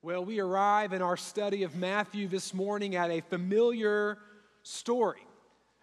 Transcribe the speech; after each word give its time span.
Well, 0.00 0.24
we 0.24 0.38
arrive 0.38 0.92
in 0.92 1.02
our 1.02 1.16
study 1.16 1.64
of 1.64 1.74
Matthew 1.74 2.28
this 2.28 2.54
morning 2.54 2.94
at 2.94 3.10
a 3.10 3.20
familiar 3.20 4.18
story. 4.62 5.26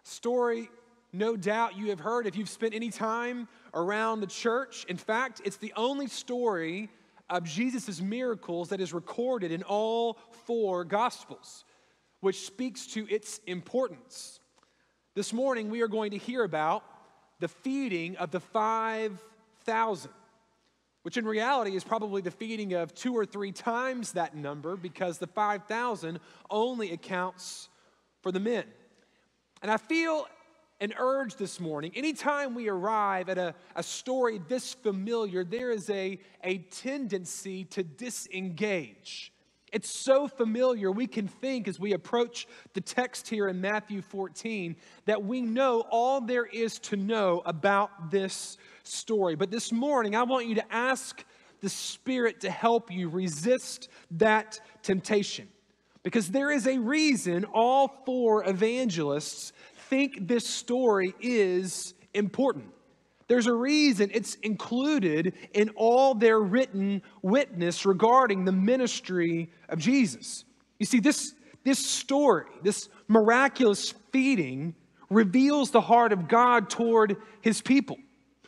Story, 0.04 0.70
no 1.12 1.36
doubt, 1.36 1.76
you 1.76 1.90
have 1.90 2.00
heard 2.00 2.26
if 2.26 2.38
you've 2.38 2.48
spent 2.48 2.74
any 2.74 2.92
time 2.92 3.50
around 3.74 4.22
the 4.22 4.28
church. 4.28 4.86
In 4.88 4.96
fact, 4.96 5.42
it's 5.44 5.58
the 5.58 5.74
only 5.76 6.08
story 6.08 6.88
of 7.30 7.44
Jesus' 7.44 8.00
miracles 8.00 8.70
that 8.70 8.80
is 8.80 8.94
recorded 8.94 9.52
in 9.52 9.64
all 9.64 10.18
four 10.46 10.86
Gospels, 10.86 11.66
which 12.22 12.46
speaks 12.46 12.88
to 12.88 13.06
its 13.14 13.42
importance. 13.48 14.40
This 15.14 15.34
morning, 15.34 15.70
we 15.70 15.82
are 15.82 15.90
going 15.90 16.12
to 16.12 16.18
hear 16.18 16.46
about 16.46 16.86
the 17.42 17.50
feeding 17.50 18.16
of 18.16 18.32
the 18.32 18.40
5,000 18.40 20.12
which 21.06 21.18
in 21.18 21.26
reality 21.26 21.76
is 21.76 21.84
probably 21.84 22.20
the 22.20 22.32
feeding 22.32 22.74
of 22.74 22.92
two 22.96 23.14
or 23.14 23.28
three 23.28 23.52
times 23.52 24.14
that 24.14 24.36
number 24.36 24.76
because 24.76 25.20
the 25.20 25.28
5,000 25.28 26.20
only 26.50 26.94
accounts 26.94 27.70
for 28.24 28.32
the 28.32 28.40
men. 28.40 28.64
And 29.62 29.70
I 29.70 29.78
feel 29.78 30.26
an 30.82 30.96
urge 30.98 31.36
this 31.36 31.60
morning. 31.60 31.92
Anytime 31.94 32.56
we 32.56 32.70
arrive 32.70 33.30
at 33.30 33.38
a, 33.38 33.54
a 33.76 33.84
story 33.84 34.42
this 34.48 34.74
familiar, 34.74 35.44
there 35.44 35.70
is 35.70 35.92
a, 35.92 36.20
a 36.44 36.58
tendency 36.58 37.66
to 37.66 37.84
disengage. 37.84 39.32
It's 39.76 39.90
so 39.90 40.30
familiar, 40.30 40.90
we 40.90 41.06
can 41.06 41.28
think 41.28 41.68
as 41.68 41.78
we 41.78 41.92
approach 41.92 42.48
the 42.72 42.80
text 42.80 43.28
here 43.28 43.50
in 43.50 43.60
Matthew 43.60 44.02
14 44.02 44.74
that 45.04 45.22
we 45.22 45.42
know 45.42 45.84
all 45.92 46.22
there 46.22 46.46
is 46.46 46.80
to 46.80 46.96
know 46.96 47.42
about 47.46 48.10
this 48.10 48.58
story. 48.84 49.36
But 49.36 49.52
this 49.52 49.74
morning, 49.74 50.16
I 50.16 50.24
want 50.24 50.48
you 50.48 50.56
to 50.56 50.74
ask 50.74 51.26
the 51.60 51.68
Spirit 51.68 52.40
to 52.40 52.50
help 52.50 52.90
you 52.90 53.10
resist 53.10 53.90
that 54.12 54.62
temptation. 54.82 55.50
Because 56.04 56.30
there 56.30 56.52
is 56.52 56.68
a 56.68 56.78
reason 56.78 57.44
all 57.44 57.90
four 58.06 58.50
evangelists 58.50 59.52
think 59.90 60.26
this 60.26 60.48
story 60.48 61.14
is 61.20 61.96
important. 62.14 62.72
There's 63.28 63.48
a 63.48 63.54
reason 63.54 64.12
it's 64.14 64.36
included 64.36 65.34
in 65.54 65.70
all 65.70 66.14
their 66.14 66.40
written 66.40 67.02
witness 67.22 67.86
regarding 67.86 68.46
the 68.46 68.52
ministry 68.52 69.50
of 69.68 69.80
Jesus. 69.80 70.46
You 70.80 70.86
see, 70.86 71.00
this, 71.00 71.34
this 71.64 71.84
story, 71.84 72.46
this 72.62 72.90
miraculous 73.08 73.94
feeding, 74.12 74.76
reveals 75.10 75.72
the 75.72 75.82
heart 75.82 76.14
of 76.14 76.28
God 76.28 76.70
toward 76.70 77.18
his 77.42 77.62
people. 77.62 77.98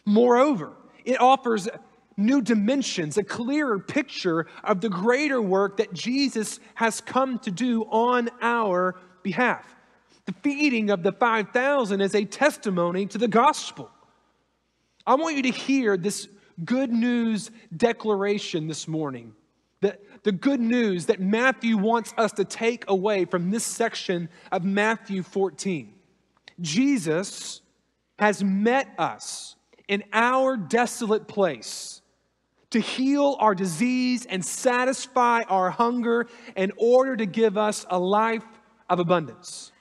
Moreover, 0.06 0.74
it 1.06 1.20
offers 1.20 1.68
new 2.18 2.42
dimensions, 2.42 3.18
a 3.18 3.24
clearer 3.24 3.80
picture 3.80 4.48
of 4.64 4.82
the 4.82 4.90
greater 4.90 5.42
work 5.42 5.78
that 5.78 5.94
Jesus 5.94 6.60
has 6.76 7.02
come 7.02 7.40
to 7.40 7.52
do 7.52 7.84
on 7.84 8.30
our 8.42 8.96
behalf. 9.24 9.76
The 10.26 10.34
feeding 10.44 10.90
of 10.90 11.04
the 11.04 11.12
5,000 11.12 12.02
is 12.02 12.16
a 12.16 12.26
testimony 12.26 13.06
to 13.08 13.18
the 13.18 13.28
gospel. 13.28 13.90
I 15.08 15.16
want 15.16 15.38
you 15.38 15.44
to 15.44 15.52
hear 15.52 15.96
this 15.96 16.28
good 16.66 16.92
news 16.92 17.50
declaration 17.76 18.68
this 18.68 18.90
morning. 18.90 19.34
The, 19.80 19.98
the 20.24 20.34
good 20.34 20.60
news 20.60 21.06
that 21.06 21.22
Matthew 21.22 21.78
wants 21.78 22.14
us 22.18 22.34
to 22.34 22.44
take 22.44 22.84
away 22.90 23.24
from 23.24 23.50
this 23.50 23.64
section 23.64 24.28
of 24.52 24.66
Matthew 24.66 25.24
14. 25.24 25.94
Jesus 26.60 27.62
has 28.20 28.44
met 28.44 28.94
us 28.98 29.56
in 29.88 30.04
our 30.12 30.58
desolate 30.58 31.30
place 31.30 32.02
to 32.72 32.82
heal 32.82 33.38
our 33.40 33.56
disease 33.56 34.26
and 34.26 34.44
satisfy 34.44 35.44
our 35.44 35.70
hunger 35.70 36.28
in 36.58 36.74
order 36.76 37.16
to 37.16 37.26
give 37.26 37.58
us 37.58 37.86
a 37.90 37.98
life 37.98 38.44
of 38.90 39.00
abundance. 39.00 39.72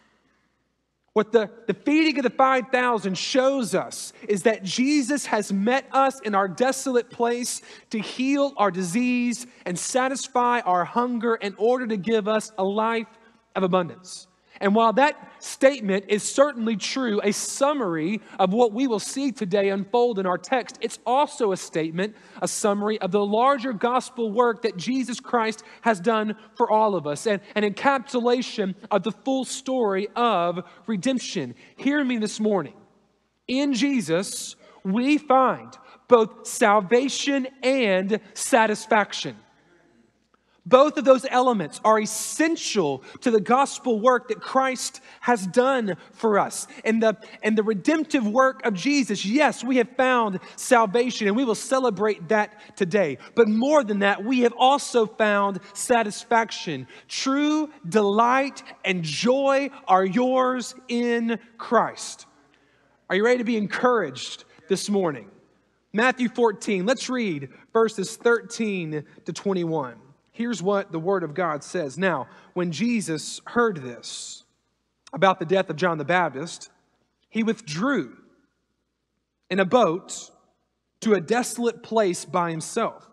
What 1.16 1.32
the, 1.32 1.49
the 1.66 1.72
feeding 1.72 2.19
of 2.19 2.25
the 2.25 2.37
5,000 2.37 3.16
shows 3.16 3.75
us 3.75 4.12
is 4.28 4.43
that 4.43 4.62
Jesus 4.62 5.25
has 5.25 5.50
met 5.50 5.88
us 5.91 6.21
in 6.21 6.34
our 6.34 6.47
desolate 6.47 7.09
place 7.09 7.62
to 7.88 7.99
heal 7.99 8.53
our 8.59 8.71
disease 8.71 9.47
and 9.65 9.78
satisfy 9.78 10.60
our 10.60 10.84
hunger 10.84 11.37
in 11.37 11.54
order 11.56 11.87
to 11.87 11.97
give 11.97 12.28
us 12.28 12.53
a 12.59 12.62
life 12.62 13.06
of 13.54 13.62
abundance. 13.62 14.27
And 14.61 14.75
while 14.75 14.93
that 14.94 15.33
statement 15.43 16.06
is 16.09 16.22
certainly 16.22 16.77
true, 16.77 17.21
a 17.22 17.33
summary 17.33 18.21
of 18.39 18.53
what 18.53 18.72
we 18.72 18.87
will 18.87 18.99
see 18.99 19.33
today 19.33 19.69
unfold 19.69 20.19
in 20.19 20.27
our 20.27 20.39
text, 20.39 20.78
it's 20.81 20.99
also 21.05 21.53
a 21.53 21.56
statement, 21.56 22.17
a 22.41 22.49
summary 22.49 23.00
of 23.00 23.11
the 23.11 23.25
larger 23.25 23.72
gospel 23.72 24.33
work 24.33 24.62
that 24.62 24.77
Jesus 24.77 25.21
Christ 25.21 25.62
has 25.83 26.00
done 26.00 26.37
for 26.56 26.71
all 26.71 26.95
of 26.95 27.06
us, 27.06 27.27
and 27.27 27.41
an 27.55 27.62
encapsulation 27.62 28.75
of 28.91 29.03
the 29.03 29.12
full 29.12 29.45
story 29.45 30.09
of 30.16 30.65
redemption. 30.87 31.55
Hear 31.77 32.03
me 32.03 32.19
this 32.19 32.41
morning. 32.41 32.75
In 33.49 33.75
Jesus, 33.75 34.56
we 34.84 35.19
find 35.19 35.77
both 36.09 36.47
salvation 36.47 37.47
and 37.62 38.21
satisfaction. 38.34 39.37
Both 40.66 40.97
of 40.97 41.04
those 41.04 41.25
elements 41.31 41.81
are 41.84 42.00
essential 42.00 43.04
to 43.21 43.31
the 43.31 43.41
gospel 43.41 44.00
work 44.00 44.28
that 44.28 44.41
Christ 44.41 45.00
has 45.21 45.47
done 45.47 45.97
for 46.12 46.41
us. 46.41 46.66
And 46.84 47.00
the, 47.00 47.16
and 47.44 47.56
the 47.56 47.62
redemptive 47.62 48.27
work 48.27 48.66
of 48.66 48.75
Jesus, 48.75 49.25
yes, 49.25 49.62
we 49.62 49.77
have 49.77 49.91
found 49.97 50.41
salvation 50.56 51.28
and 51.28 51.37
we 51.37 51.44
will 51.44 51.54
celebrate 51.54 52.28
that 52.31 52.77
today. 52.77 53.19
But 53.37 53.49
more 53.49 53.84
than 53.84 54.00
that, 54.00 54.25
we 54.25 54.41
have 54.41 54.54
also 54.59 55.06
found 55.06 55.60
satisfaction. 55.72 56.88
True 57.06 57.71
delight 57.88 58.65
and 58.84 59.04
joy 59.04 59.71
are 59.87 60.04
yours 60.04 60.75
in 60.88 61.38
Christ. 61.59 62.27
Are 63.09 63.15
you 63.15 63.25
ready 63.25 63.38
to 63.38 63.44
be 63.44 63.56
encouraged 63.56 64.44
this 64.69 64.91
morning? 64.91 65.31
Matthew 65.93 66.28
14, 66.28 66.84
let's 66.84 67.09
read 67.09 67.50
verses 67.72 68.16
13 68.16 69.04
to 69.27 69.33
21. 69.33 69.94
Here's 70.36 70.62
what 70.62 70.92
the 70.92 70.98
Word 70.98 71.22
of 71.22 71.32
God 71.32 71.64
says. 71.64 71.97
Now, 71.97 72.28
when 72.52 72.70
Jesus 72.70 73.41
heard 73.47 73.78
this 73.78 74.44
about 75.14 75.38
the 75.38 75.47
death 75.47 75.70
of 75.70 75.76
John 75.76 75.97
the 75.97 76.04
Baptist, 76.04 76.69
he 77.30 77.42
withdrew 77.42 78.19
in 79.48 79.60
a 79.60 79.64
boat 79.64 80.30
to 81.00 81.14
a 81.14 81.22
desolate 81.22 81.82
place 81.82 82.26
by 82.26 82.50
himself. 82.50 83.08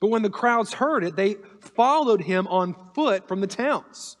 But 0.00 0.10
when 0.10 0.20
the 0.20 0.28
crowds 0.28 0.74
heard 0.74 1.02
it, 1.02 1.16
they 1.16 1.36
followed 1.60 2.20
him 2.20 2.46
on 2.48 2.76
foot 2.92 3.26
from 3.26 3.40
the 3.40 3.46
towns. 3.46 4.18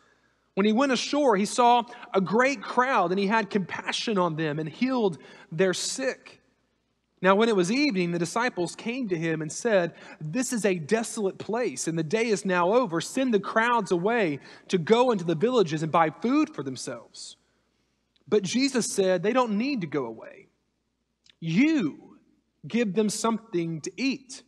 When 0.54 0.64
he 0.64 0.72
went 0.72 0.92
ashore, 0.92 1.36
he 1.36 1.44
saw 1.44 1.82
a 2.14 2.22
great 2.22 2.62
crowd 2.62 3.10
and 3.10 3.20
he 3.20 3.26
had 3.26 3.50
compassion 3.50 4.16
on 4.16 4.36
them 4.36 4.58
and 4.58 4.66
healed 4.66 5.18
their 5.50 5.74
sick. 5.74 6.41
Now, 7.22 7.36
when 7.36 7.48
it 7.48 7.54
was 7.54 7.70
evening, 7.70 8.10
the 8.10 8.18
disciples 8.18 8.74
came 8.74 9.08
to 9.08 9.16
him 9.16 9.42
and 9.42 9.50
said, 9.50 9.94
This 10.20 10.52
is 10.52 10.64
a 10.64 10.74
desolate 10.74 11.38
place, 11.38 11.86
and 11.86 11.96
the 11.96 12.02
day 12.02 12.26
is 12.26 12.44
now 12.44 12.74
over. 12.74 13.00
Send 13.00 13.32
the 13.32 13.38
crowds 13.38 13.92
away 13.92 14.40
to 14.68 14.76
go 14.76 15.12
into 15.12 15.24
the 15.24 15.36
villages 15.36 15.84
and 15.84 15.92
buy 15.92 16.10
food 16.10 16.52
for 16.52 16.64
themselves. 16.64 17.36
But 18.26 18.42
Jesus 18.42 18.92
said, 18.92 19.22
They 19.22 19.32
don't 19.32 19.56
need 19.56 19.82
to 19.82 19.86
go 19.86 20.06
away. 20.06 20.48
You 21.38 22.18
give 22.66 22.92
them 22.94 23.08
something 23.08 23.80
to 23.82 23.92
eat. 23.96 24.42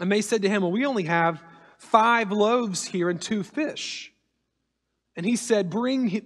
And 0.00 0.10
they 0.10 0.22
said 0.22 0.40
to 0.42 0.48
him, 0.48 0.62
Well, 0.62 0.72
we 0.72 0.86
only 0.86 1.04
have 1.04 1.44
five 1.76 2.32
loaves 2.32 2.82
here 2.82 3.10
and 3.10 3.20
two 3.20 3.42
fish. 3.42 4.10
And 5.16 5.26
he 5.26 5.36
said, 5.36 5.68
Bring, 5.68 6.22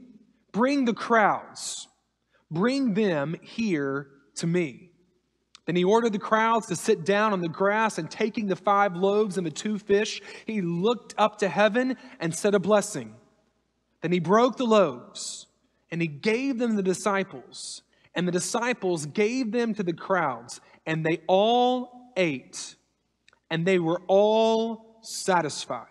bring 0.53 0.85
the 0.85 0.95
crowds, 0.95 1.89
bring 2.49 2.95
them 2.95 3.35
here 3.43 4.09
to 4.37 4.47
me. 4.47 4.86
Then 5.67 5.77
he 5.77 5.85
ordered 5.85 6.13
the 6.13 6.19
crowds 6.19 6.67
to 6.69 6.77
sit 6.77 7.05
down 7.05 7.33
on 7.33 7.41
the 7.41 7.49
grass, 7.49 7.99
and 7.99 8.11
taking 8.11 8.47
the 8.47 8.57
five 8.57 8.97
loaves 8.97 9.37
and 9.37 9.47
the 9.47 9.51
two 9.51 9.79
fish, 9.79 10.23
he 10.47 10.63
looked 10.63 11.15
up 11.19 11.39
to 11.39 11.49
heaven 11.49 11.97
and 12.21 12.35
said 12.35 12.55
a 12.55 12.61
blessing. 12.61 13.15
Then 14.01 14.13
he 14.13 14.21
broke 14.21 14.57
the 14.57 14.65
loaves 14.65 15.47
and 15.91 16.01
he 16.01 16.09
gave 16.09 16.59
them 16.59 16.71
to 16.71 16.77
the 16.77 16.83
disciples, 16.83 17.83
and 18.15 18.27
the 18.27 18.33
disciples 18.33 19.07
gave 19.07 19.53
them 19.53 19.75
to 19.75 19.83
the 19.83 19.93
crowds, 19.93 20.61
and 20.85 21.05
they 21.05 21.21
all 21.27 22.13
ate, 22.17 22.77
and 23.51 23.65
they 23.65 23.79
were 23.79 24.03
all 24.09 24.99
satisfied. 25.03 25.87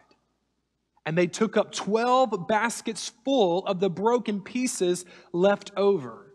And 1.06 1.18
they 1.18 1.28
took 1.28 1.56
up 1.56 1.72
12 1.72 2.48
baskets 2.48 3.12
full 3.24 3.66
of 3.68 3.80
the 3.80 3.90
broken 3.90 4.42
pieces 4.42 5.06
left 5.32 5.72
over. 5.78 6.34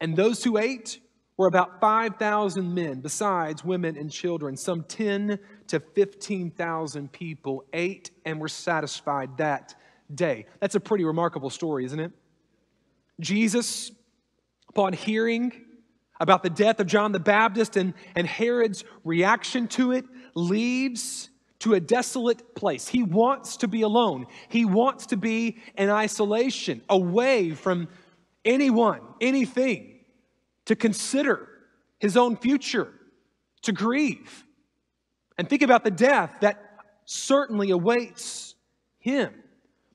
And 0.00 0.16
those 0.16 0.42
who 0.42 0.56
ate, 0.56 1.00
were 1.40 1.46
about 1.46 1.80
5,000 1.80 2.74
men, 2.74 3.00
besides 3.00 3.64
women 3.64 3.96
and 3.96 4.12
children. 4.12 4.58
Some 4.58 4.82
10 4.82 5.38
to 5.68 5.80
15,000 5.80 7.10
people 7.12 7.64
ate 7.72 8.10
and 8.26 8.38
were 8.38 8.46
satisfied 8.46 9.38
that 9.38 9.74
day. 10.14 10.44
That's 10.60 10.74
a 10.74 10.80
pretty 10.80 11.06
remarkable 11.06 11.48
story, 11.48 11.86
isn't 11.86 11.98
it? 11.98 12.12
Jesus, 13.20 13.90
upon 14.68 14.92
hearing 14.92 15.64
about 16.20 16.42
the 16.42 16.50
death 16.50 16.78
of 16.78 16.86
John 16.86 17.10
the 17.10 17.18
Baptist 17.18 17.78
and, 17.78 17.94
and 18.14 18.26
Herod's 18.26 18.84
reaction 19.02 19.66
to 19.68 19.92
it, 19.92 20.04
leaves 20.34 21.30
to 21.60 21.72
a 21.72 21.80
desolate 21.80 22.54
place. 22.54 22.86
He 22.86 23.02
wants 23.02 23.56
to 23.56 23.66
be 23.66 23.80
alone. 23.80 24.26
He 24.50 24.66
wants 24.66 25.06
to 25.06 25.16
be 25.16 25.56
in 25.78 25.88
isolation, 25.88 26.82
away 26.90 27.52
from 27.52 27.88
anyone, 28.44 29.00
anything, 29.22 29.89
to 30.70 30.76
consider 30.76 31.48
his 31.98 32.16
own 32.16 32.36
future, 32.36 32.92
to 33.62 33.72
grieve. 33.72 34.44
And 35.36 35.50
think 35.50 35.62
about 35.62 35.82
the 35.82 35.90
death 35.90 36.32
that 36.42 36.62
certainly 37.06 37.72
awaits 37.72 38.54
him. 39.00 39.34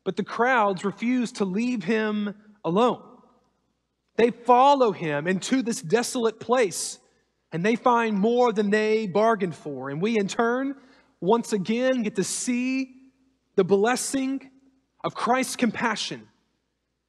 But 0.04 0.18
the 0.18 0.24
crowds 0.26 0.84
refuse 0.84 1.32
to 1.34 1.46
leave 1.46 1.86
him 1.86 2.36
alone. 2.66 3.02
They 4.18 4.32
follow 4.32 4.92
him 4.92 5.28
into 5.28 5.62
this 5.62 5.82
desolate 5.82 6.42
place 6.42 7.00
and 7.54 7.66
they 7.66 7.78
find 7.78 8.20
more 8.20 8.52
than 8.52 8.70
they 8.70 9.08
bargained 9.08 9.56
for. 9.56 9.90
And 9.90 10.02
we, 10.02 10.18
in 10.18 10.28
turn, 10.28 10.76
once 11.22 11.54
again 11.54 12.04
get 12.04 12.18
to 12.18 12.24
see 12.26 12.96
the 13.56 13.64
blessing 13.64 14.52
of 15.06 15.16
Christ's 15.16 15.56
compassion 15.56 16.28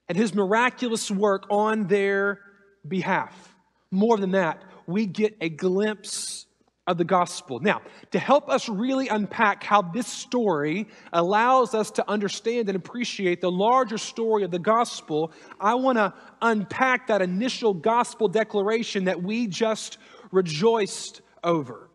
and 0.09 0.17
his 0.17 0.37
miraculous 0.37 1.11
work 1.11 1.47
on 1.51 1.89
their 1.89 2.39
behalf. 2.87 3.56
More 3.97 4.19
than 4.19 4.33
that, 4.33 4.63
we 4.87 5.07
get 5.07 5.39
a 5.41 5.49
glimpse 5.49 6.45
of 6.87 6.99
the 6.99 7.05
gospel. 7.05 7.61
Now, 7.61 7.81
to 8.11 8.19
help 8.19 8.51
us 8.51 8.69
really 8.69 9.09
unpack 9.09 9.65
how 9.65 9.81
this 9.81 10.07
story 10.07 10.87
allows 11.15 11.75
us 11.75 11.91
to 11.93 12.09
understand 12.09 12.69
and 12.69 12.77
appreciate 12.77 13.41
the 13.41 13.51
larger 13.51 13.97
story 13.97 14.45
of 14.45 14.51
the 14.51 14.59
gospel, 14.59 15.33
I 15.59 15.77
want 15.77 15.97
to 15.97 16.13
unpack 16.43 17.07
that 17.07 17.23
initial 17.23 17.73
gospel 17.73 18.29
declaration 18.29 19.05
that 19.07 19.23
we 19.23 19.47
just 19.47 19.97
rejoiced 20.31 21.23
over. 21.43 21.89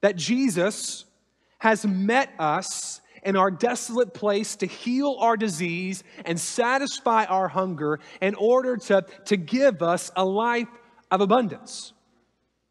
That 0.00 0.16
Jesus 0.16 1.04
has 1.58 1.84
met 1.84 2.30
us 2.38 3.02
in 3.24 3.36
our 3.36 3.50
desolate 3.50 4.14
place 4.14 4.56
to 4.56 4.66
heal 4.66 5.18
our 5.20 5.36
disease 5.36 6.02
and 6.24 6.40
satisfy 6.40 7.26
our 7.26 7.46
hunger 7.46 8.00
in 8.22 8.34
order 8.36 8.78
to, 8.78 9.04
to 9.26 9.36
give 9.36 9.82
us 9.82 10.10
a 10.16 10.24
life 10.24 10.66
of 11.12 11.20
abundance. 11.20 11.92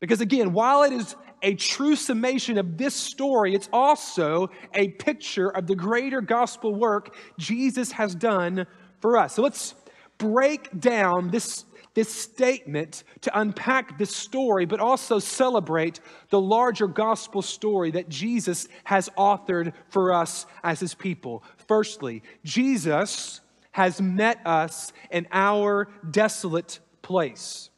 Because 0.02 0.20
again, 0.20 0.52
while 0.52 0.84
it 0.84 0.92
is 0.92 1.16
a 1.44 1.56
true 1.56 1.96
summation 1.96 2.58
of 2.58 2.78
this 2.78 2.96
story, 2.96 3.56
it's 3.56 3.70
also 3.72 4.50
a 4.74 4.90
picture 4.90 5.50
of 5.50 5.68
the 5.68 5.76
greater 5.76 6.20
gospel 6.20 6.76
work 6.76 7.16
Jesus 7.38 7.94
has 7.94 8.14
done 8.14 8.66
for 9.00 9.16
us. 9.16 9.36
So 9.36 9.44
let's 9.44 9.76
break 10.18 10.78
down 10.78 11.30
this 11.30 11.66
this 11.94 12.14
statement 12.14 13.04
to 13.20 13.38
unpack 13.38 13.98
this 13.98 14.16
story, 14.16 14.66
but 14.66 14.80
also 14.80 15.20
celebrate 15.20 16.00
the 16.30 16.40
larger 16.40 16.88
gospel 16.88 17.42
story 17.42 17.92
that 17.92 18.08
Jesus 18.08 18.70
has 18.86 19.10
authored 19.18 19.74
for 19.90 20.14
us 20.14 20.46
as 20.64 20.80
his 20.80 20.94
people. 20.94 21.44
Firstly, 21.68 22.24
Jesus 22.46 23.42
has 23.72 24.02
met 24.02 24.40
us 24.46 24.94
in 25.12 25.28
our 25.34 25.90
desolate 26.10 26.80
place. 27.02 27.71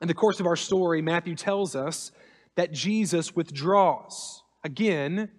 In 0.00 0.08
the 0.08 0.14
course 0.14 0.40
of 0.40 0.46
our 0.46 0.56
story, 0.56 1.02
Matthew 1.02 1.34
tells 1.34 1.76
us 1.76 2.12
that 2.56 2.72
Jesus 2.72 3.36
withdraws 3.36 4.42
again 4.64 5.30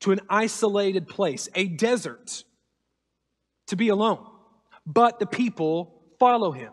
to 0.00 0.12
an 0.12 0.20
isolated 0.28 1.06
place, 1.06 1.48
a 1.54 1.66
desert, 1.66 2.44
to 3.66 3.76
be 3.76 3.88
alone. 3.88 4.26
But 4.86 5.18
the 5.18 5.26
people 5.26 6.02
follow 6.18 6.52
him. 6.52 6.72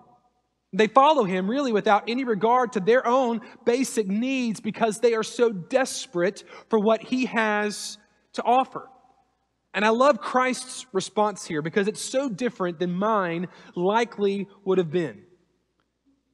They 0.74 0.88
follow 0.88 1.24
him 1.24 1.50
really 1.50 1.72
without 1.72 2.10
any 2.10 2.24
regard 2.26 2.74
to 2.74 2.80
their 2.80 3.08
own 3.08 3.42
basic 3.66 4.08
needs 4.08 4.60
because 4.60 5.00
they 5.00 5.14
are 5.14 5.24
so 5.24 5.52
desperate 5.52 6.44
for 6.70 6.80
what 6.80 7.02
he 7.02 7.26
has 7.26 7.98
to 8.34 8.44
offer. 8.44 8.90
And 9.74 9.86
I 9.86 9.90
love 9.90 10.20
Christ's 10.20 10.86
response 10.92 11.46
here 11.46 11.62
because 11.62 11.88
it's 11.88 12.02
so 12.02 12.30
different 12.30 12.80
than 12.80 12.92
mine 12.92 13.48
likely 13.76 14.48
would 14.66 14.78
have 14.78 14.92
been. 14.92 15.27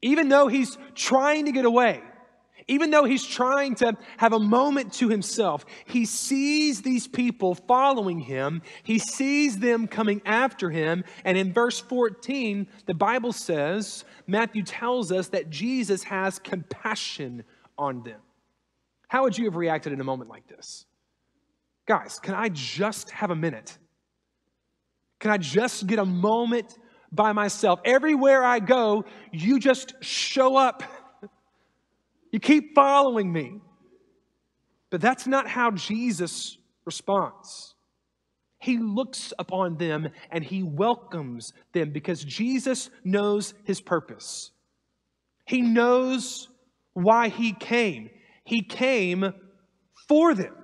Even 0.03 0.27
though 0.27 0.47
he's 0.47 0.77
trying 0.94 1.45
to 1.45 1.51
get 1.51 1.63
away, 1.63 2.01
even 2.67 2.91
though 2.91 3.05
he's 3.05 3.25
trying 3.25 3.75
to 3.75 3.94
have 4.17 4.33
a 4.33 4.39
moment 4.39 4.94
to 4.94 5.09
himself, 5.09 5.65
he 5.85 6.05
sees 6.05 6.81
these 6.81 7.07
people 7.07 7.55
following 7.55 8.19
him. 8.19 8.61
He 8.83 9.00
sees 9.00 9.57
them 9.57 9.88
coming 9.88 10.21
after 10.25 10.69
him. 10.69 11.05
And 11.23 11.38
in 11.38 11.53
verse 11.53 11.79
14, 11.79 12.67
the 12.85 12.94
Bible 12.94 13.31
says, 13.31 14.03
Matthew 14.27 14.63
tells 14.63 15.11
us 15.11 15.29
that 15.29 15.50
Jesus 15.50 16.03
has 16.03 16.38
compassion 16.38 17.44
on 17.77 18.03
them. 18.03 18.19
How 19.07 19.23
would 19.23 19.38
you 19.38 19.45
have 19.45 19.55
reacted 19.55 19.94
in 19.94 20.01
a 20.01 20.05
moment 20.05 20.29
like 20.29 20.47
this? 20.47 20.85
Guys, 21.85 22.19
can 22.19 22.33
I 22.33 22.50
just 22.50 23.09
have 23.11 23.31
a 23.31 23.35
minute? 23.35 23.77
Can 25.19 25.31
I 25.31 25.38
just 25.38 25.88
get 25.88 26.00
a 26.00 26.05
moment 26.05 26.77
by 27.13 27.33
myself? 27.33 27.80
Everywhere 27.86 28.44
I 28.44 28.60
go, 28.60 29.06
you 29.31 29.60
just 29.60 29.94
show 30.01 30.56
up 30.56 30.83
you 32.33 32.39
keep 32.39 32.74
following 32.74 33.31
me. 33.31 33.62
But 34.89 35.01
that's 35.01 35.27
not 35.27 35.48
how 35.48 35.69
Jesus 35.71 36.57
responds. 36.83 37.75
He 38.57 38.80
looks 38.80 39.33
upon 39.38 39.77
them 39.77 40.10
and 40.31 40.44
he 40.44 40.63
welcomes 40.63 41.54
them 41.74 41.92
because 41.92 42.24
Jesus 42.24 42.89
knows 43.04 43.54
his 43.65 43.81
purpose. 43.81 44.50
He 45.45 45.62
knows 45.62 46.50
why 46.94 47.30
he 47.30 47.54
came. 47.54 48.10
He 48.45 48.63
came 48.63 49.33
for 50.07 50.33
them. 50.33 50.56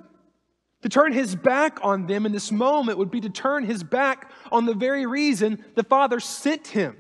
To 0.82 0.90
turn 0.90 1.12
his 1.12 1.36
back 1.36 1.80
on 1.84 2.06
them 2.08 2.26
in 2.26 2.32
this 2.32 2.52
moment 2.52 2.98
would 2.98 3.12
be 3.12 3.22
to 3.22 3.30
turn 3.30 3.66
his 3.66 3.84
back 3.84 4.32
on 4.52 4.66
the 4.66 4.74
very 4.74 5.06
reason 5.06 5.64
the 5.76 5.84
Father 5.84 6.20
sent 6.20 6.68
him. 6.68 6.96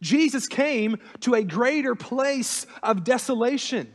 Jesus 0.00 0.46
came 0.46 0.98
to 1.20 1.34
a 1.34 1.42
greater 1.42 1.96
place 1.96 2.66
of 2.82 3.02
desolation. 3.02 3.92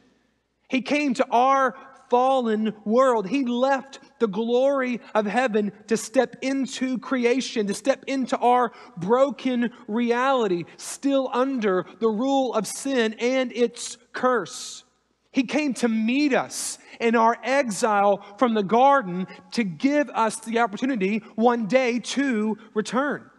He 0.68 0.82
came 0.82 1.14
to 1.14 1.28
our 1.32 1.76
fallen 2.10 2.74
world. 2.84 3.28
He 3.28 3.46
left 3.46 4.00
the 4.20 4.28
glory 4.28 5.00
of 5.16 5.26
heaven 5.26 5.72
to 5.88 5.96
step 5.96 6.36
into 6.42 6.98
creation, 7.00 7.66
to 7.68 7.74
step 7.74 8.04
into 8.08 8.38
our 8.38 8.72
broken 8.98 9.72
reality, 9.88 10.66
still 10.78 11.30
under 11.34 11.86
the 12.00 12.10
rule 12.10 12.54
of 12.54 12.68
sin 12.68 13.16
and 13.20 13.54
its 13.54 13.98
curse. 14.12 14.84
He 15.34 15.44
came 15.44 15.74
to 15.76 15.90
meet 15.90 16.34
us 16.34 16.78
in 17.00 17.16
our 17.16 17.38
exile 17.44 18.24
from 18.38 18.54
the 18.54 18.64
garden 18.64 19.28
to 19.52 19.64
give 19.64 20.10
us 20.12 20.40
the 20.40 20.60
opportunity 20.60 21.24
one 21.36 21.66
day 21.66 22.00
to 22.00 22.58
return. 22.76 23.30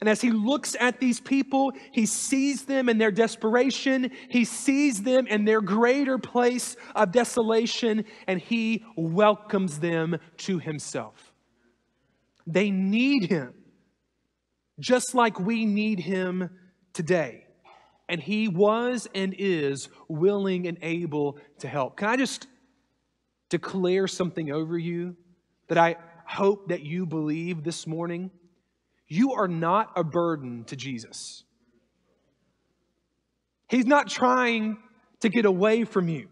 And 0.00 0.08
as 0.10 0.20
he 0.20 0.30
looks 0.30 0.76
at 0.78 1.00
these 1.00 1.20
people, 1.20 1.72
he 1.92 2.04
sees 2.04 2.64
them 2.64 2.88
in 2.88 2.98
their 2.98 3.12
desperation, 3.12 4.10
he 4.28 4.44
sees 4.44 5.02
them 5.02 5.26
in 5.28 5.44
their 5.44 5.62
greater 5.62 6.18
place 6.18 6.76
of 6.94 7.12
desolation, 7.12 8.04
and 8.26 8.40
he 8.40 8.84
welcomes 8.96 9.78
them 9.78 10.18
to 10.38 10.58
himself. 10.58 11.32
They 12.46 12.70
need 12.70 13.30
him, 13.30 13.54
just 14.78 15.14
like 15.14 15.40
we 15.40 15.64
need 15.64 16.00
him 16.00 16.50
today. 16.92 17.45
And 18.08 18.20
he 18.20 18.48
was 18.48 19.08
and 19.14 19.34
is 19.36 19.88
willing 20.08 20.66
and 20.68 20.78
able 20.82 21.38
to 21.58 21.68
help. 21.68 21.96
Can 21.96 22.08
I 22.08 22.16
just 22.16 22.46
declare 23.48 24.06
something 24.06 24.52
over 24.52 24.78
you 24.78 25.16
that 25.68 25.78
I 25.78 25.96
hope 26.24 26.68
that 26.68 26.82
you 26.82 27.06
believe 27.06 27.64
this 27.64 27.86
morning? 27.86 28.30
You 29.08 29.32
are 29.34 29.48
not 29.48 29.92
a 29.96 30.04
burden 30.04 30.64
to 30.64 30.76
Jesus. 30.76 31.44
He's 33.68 33.86
not 33.86 34.08
trying 34.08 34.78
to 35.20 35.28
get 35.28 35.44
away 35.44 35.84
from 35.84 36.08
you. 36.08 36.28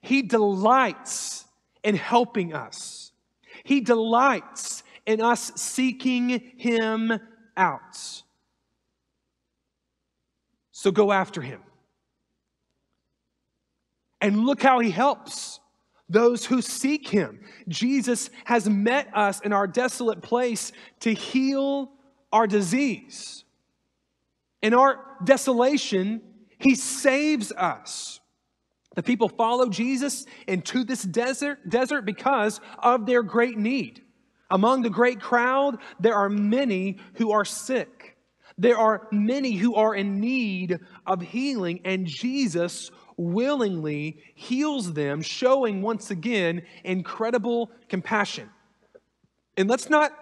He 0.00 0.22
delights 0.22 1.44
in 1.82 1.96
helping 1.96 2.52
us. 2.54 3.12
He 3.64 3.80
delights 3.80 4.82
in 5.06 5.20
us 5.20 5.52
seeking 5.56 6.52
Him 6.56 7.12
out. 7.56 8.23
So 10.76 10.90
go 10.90 11.12
after 11.12 11.40
Him. 11.40 11.60
And 14.20 14.44
look 14.44 14.60
how 14.60 14.80
He 14.80 14.90
helps 14.90 15.60
those 16.08 16.44
who 16.44 16.60
seek 16.60 17.08
Him. 17.08 17.40
Jesus 17.68 18.28
has 18.44 18.68
met 18.68 19.08
us 19.14 19.40
in 19.40 19.52
our 19.52 19.68
desolate 19.68 20.20
place 20.20 20.72
to 21.00 21.14
heal 21.14 21.92
our 22.32 22.48
disease. 22.48 23.44
In 24.62 24.74
our 24.74 24.98
desolation, 25.22 26.20
He 26.58 26.74
saves 26.74 27.52
us. 27.52 28.18
The 28.96 29.02
people 29.04 29.28
follow 29.28 29.68
Jesus 29.68 30.26
into 30.48 30.82
this 30.82 31.04
desert, 31.04 31.68
desert 31.68 32.02
because 32.02 32.60
of 32.80 33.06
their 33.06 33.22
great 33.22 33.56
need. 33.56 34.02
Among 34.50 34.82
the 34.82 34.90
great 34.90 35.20
crowd, 35.20 35.78
there 36.00 36.14
are 36.16 36.28
many 36.28 36.98
who 37.14 37.30
are 37.30 37.44
sick. 37.44 38.13
There 38.56 38.78
are 38.78 39.08
many 39.10 39.52
who 39.52 39.74
are 39.74 39.94
in 39.94 40.20
need 40.20 40.78
of 41.06 41.20
healing, 41.20 41.80
and 41.84 42.06
Jesus 42.06 42.90
willingly 43.16 44.18
heals 44.34 44.92
them, 44.92 45.22
showing 45.22 45.82
once 45.82 46.10
again 46.10 46.62
incredible 46.84 47.70
compassion. 47.88 48.48
And 49.56 49.68
let's 49.68 49.90
not 49.90 50.12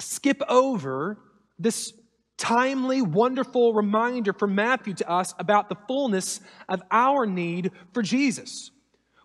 skip 0.00 0.40
over 0.48 1.18
this 1.58 1.92
timely, 2.36 3.02
wonderful 3.02 3.74
reminder 3.74 4.32
from 4.32 4.54
Matthew 4.54 4.94
to 4.94 5.10
us 5.10 5.34
about 5.38 5.68
the 5.68 5.76
fullness 5.86 6.40
of 6.68 6.82
our 6.90 7.26
need 7.26 7.70
for 7.92 8.02
Jesus. 8.02 8.70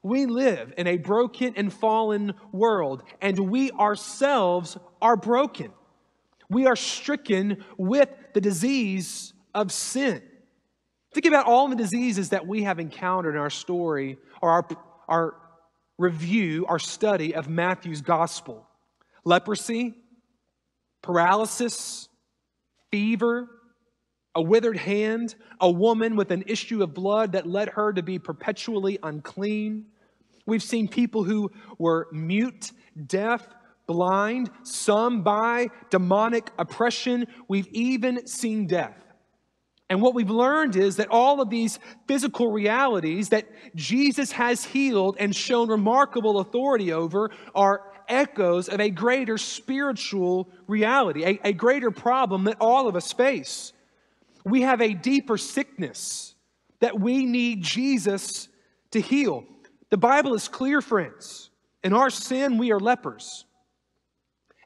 We 0.03 0.25
live 0.25 0.73
in 0.77 0.85
a 0.85 0.97
broken 0.97 1.53
and 1.55 1.73
fallen 1.73 2.33
world, 2.51 3.03
and 3.21 3.49
we 3.49 3.71
ourselves 3.71 4.77
are 5.01 5.15
broken. 5.15 5.71
We 6.49 6.67
are 6.67 6.75
stricken 6.75 7.63
with 7.77 8.09
the 8.33 8.41
disease 8.41 9.33
of 9.53 9.71
sin. 9.71 10.21
Think 11.13 11.25
about 11.25 11.45
all 11.45 11.67
the 11.67 11.75
diseases 11.75 12.29
that 12.29 12.45
we 12.45 12.63
have 12.63 12.79
encountered 12.79 13.35
in 13.35 13.41
our 13.41 13.49
story 13.49 14.17
or 14.41 14.49
our, 14.49 14.67
our 15.07 15.35
review, 15.97 16.65
our 16.67 16.79
study 16.79 17.33
of 17.33 17.47
Matthew's 17.47 18.01
gospel 18.01 18.67
leprosy, 19.23 19.95
paralysis, 21.01 22.09
fever, 22.91 23.49
a 24.35 24.41
withered 24.41 24.77
hand, 24.77 25.35
a 25.59 25.71
woman 25.71 26.15
with 26.15 26.29
an 26.29 26.43
issue 26.47 26.83
of 26.83 26.93
blood 26.93 27.31
that 27.31 27.47
led 27.47 27.69
her 27.69 27.93
to 27.93 28.03
be 28.03 28.19
perpetually 28.19 28.99
unclean. 29.01 29.85
We've 30.45 30.61
seen 30.61 30.87
people 30.87 31.23
who 31.23 31.51
were 31.79 32.07
mute, 32.11 32.71
deaf, 33.07 33.47
blind, 33.87 34.49
some 34.63 35.21
by 35.21 35.67
demonic 35.89 36.51
oppression. 36.57 37.27
We've 37.47 37.67
even 37.71 38.27
seen 38.27 38.67
death. 38.67 39.01
And 39.89 40.01
what 40.01 40.15
we've 40.15 40.31
learned 40.31 40.75
is 40.75 40.95
that 40.95 41.09
all 41.11 41.41
of 41.41 41.49
these 41.49 41.77
physical 42.07 42.51
realities 42.51 43.29
that 43.29 43.47
Jesus 43.75 44.31
has 44.31 44.63
healed 44.63 45.15
and 45.19 45.35
shown 45.35 45.69
remarkable 45.69 46.39
authority 46.39 46.91
over 46.91 47.29
are 47.53 47.83
echoes 48.07 48.67
of 48.67 48.79
a 48.79 48.89
greater 48.89 49.37
spiritual 49.37 50.49
reality, 50.67 51.23
a, 51.23 51.39
a 51.43 51.53
greater 51.53 51.91
problem 51.91 52.45
that 52.45 52.57
all 52.59 52.87
of 52.87 52.95
us 52.95 53.13
face. 53.13 53.73
We 54.43 54.61
have 54.61 54.81
a 54.81 54.93
deeper 54.93 55.37
sickness 55.37 56.33
that 56.79 56.99
we 56.99 57.25
need 57.25 57.63
Jesus 57.63 58.47
to 58.91 58.99
heal. 58.99 59.43
The 59.89 59.97
Bible 59.97 60.33
is 60.33 60.47
clear, 60.47 60.81
friends. 60.81 61.49
In 61.83 61.93
our 61.93 62.09
sin, 62.09 62.57
we 62.57 62.71
are 62.71 62.79
lepers. 62.79 63.45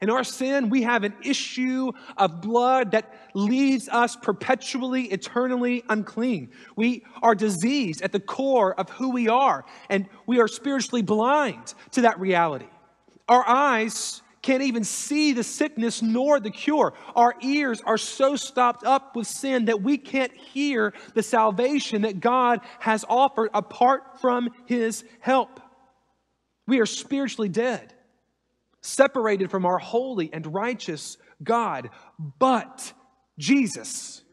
In 0.02 0.10
our 0.10 0.24
sin, 0.24 0.70
we 0.70 0.84
have 0.84 1.04
an 1.04 1.14
issue 1.24 1.92
of 2.16 2.42
blood 2.42 2.92
that 2.92 3.14
leaves 3.34 3.90
us 3.90 4.16
perpetually, 4.16 5.04
eternally 5.06 5.84
unclean. 5.90 6.52
We 6.78 7.04
are 7.22 7.36
diseased 7.36 8.02
at 8.02 8.14
the 8.14 8.20
core 8.20 8.74
of 8.80 8.90
who 8.90 9.10
we 9.10 9.28
are, 9.28 9.66
and 9.90 10.08
we 10.26 10.40
are 10.40 10.48
spiritually 10.48 11.02
blind 11.02 11.74
to 11.92 12.02
that 12.02 12.18
reality. 12.20 12.68
Our 13.28 13.46
eyes 13.46 14.22
can't 14.42 14.64
even 14.64 14.86
see 14.86 15.34
the 15.34 15.44
sickness 15.44 16.02
nor 16.02 16.40
the 16.40 16.50
cure. 16.50 16.94
Our 17.14 17.36
ears 17.42 17.82
are 17.86 17.98
so 17.98 18.38
stopped 18.38 18.86
up 18.86 19.18
with 19.18 19.28
sin 19.28 19.66
that 19.66 19.82
we 19.82 19.98
can't 19.98 20.32
hear 20.32 20.94
the 21.14 21.24
salvation 21.24 22.04
that 22.04 22.22
God 22.22 22.62
has 22.80 23.04
offered 23.10 23.50
apart 23.54 24.22
from 24.22 24.50
His 24.66 25.04
help. 25.20 25.60
We 26.68 26.80
are 26.80 26.86
spiritually 26.86 27.50
dead 27.50 27.94
separated 28.82 29.52
from 29.52 29.66
our 29.66 29.78
holy 29.78 30.32
and 30.32 30.54
righteous 30.54 31.18
God. 31.44 31.90
But 32.40 32.94
Jesus, 33.38 34.24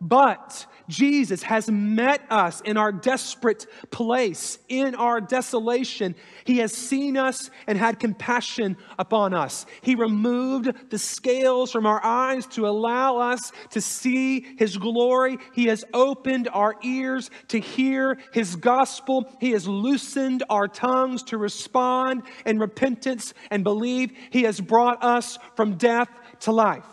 but 0.00 0.66
Jesus 0.88 1.42
has 1.42 1.70
met 1.70 2.22
us 2.30 2.60
in 2.62 2.76
our 2.76 2.92
desperate 2.92 3.66
place, 3.90 4.58
in 4.68 4.94
our 4.94 5.20
desolation. 5.20 6.14
He 6.44 6.58
has 6.58 6.72
seen 6.72 7.16
us 7.16 7.50
and 7.66 7.76
had 7.76 8.00
compassion 8.00 8.76
upon 8.98 9.34
us. 9.34 9.66
He 9.82 9.94
removed 9.94 10.90
the 10.90 10.98
scales 10.98 11.70
from 11.70 11.84
our 11.84 12.02
eyes 12.04 12.46
to 12.48 12.66
allow 12.66 13.18
us 13.18 13.52
to 13.70 13.80
see 13.80 14.56
His 14.56 14.76
glory. 14.78 15.38
He 15.52 15.66
has 15.66 15.84
opened 15.92 16.48
our 16.52 16.76
ears 16.82 17.30
to 17.48 17.60
hear 17.60 18.18
His 18.32 18.56
gospel. 18.56 19.30
He 19.40 19.50
has 19.50 19.68
loosened 19.68 20.42
our 20.48 20.68
tongues 20.68 21.22
to 21.24 21.38
respond 21.38 22.22
in 22.46 22.58
repentance 22.58 23.34
and 23.50 23.62
believe. 23.62 24.12
He 24.30 24.44
has 24.44 24.60
brought 24.60 25.04
us 25.04 25.38
from 25.54 25.76
death 25.76 26.08
to 26.40 26.52
life. 26.52 26.86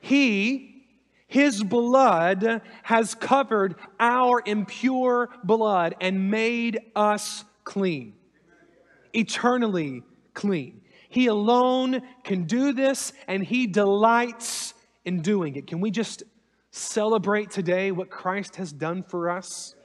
He 0.00 0.69
his 1.30 1.62
blood 1.62 2.60
has 2.82 3.14
covered 3.14 3.76
our 4.00 4.42
impure 4.44 5.28
blood 5.44 5.94
and 6.00 6.28
made 6.28 6.80
us 6.96 7.44
clean, 7.62 8.14
eternally 9.12 10.02
clean. 10.34 10.80
He 11.08 11.28
alone 11.28 12.00
can 12.24 12.46
do 12.46 12.72
this, 12.72 13.12
and 13.28 13.44
He 13.44 13.68
delights 13.68 14.74
in 15.04 15.22
doing 15.22 15.54
it. 15.54 15.68
Can 15.68 15.80
we 15.80 15.92
just 15.92 16.24
celebrate 16.72 17.52
today 17.52 17.92
what 17.92 18.10
Christ 18.10 18.56
has 18.56 18.72
done 18.72 19.04
for 19.04 19.30
us? 19.30 19.76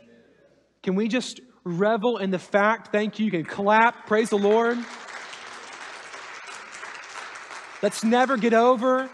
Can 0.82 0.96
we 0.96 1.08
just 1.08 1.42
revel 1.64 2.18
in 2.18 2.32
the 2.32 2.40
fact? 2.40 2.92
Thank 2.92 3.20
you. 3.20 3.26
You 3.26 3.32
can 3.32 3.46
clap. 3.46 4.08
Praise 4.08 4.32
the 4.32 4.40
Lord. 4.40 4.80
Let's 7.84 8.04
never 8.04 8.36
get 8.36 8.56
over 8.56 9.12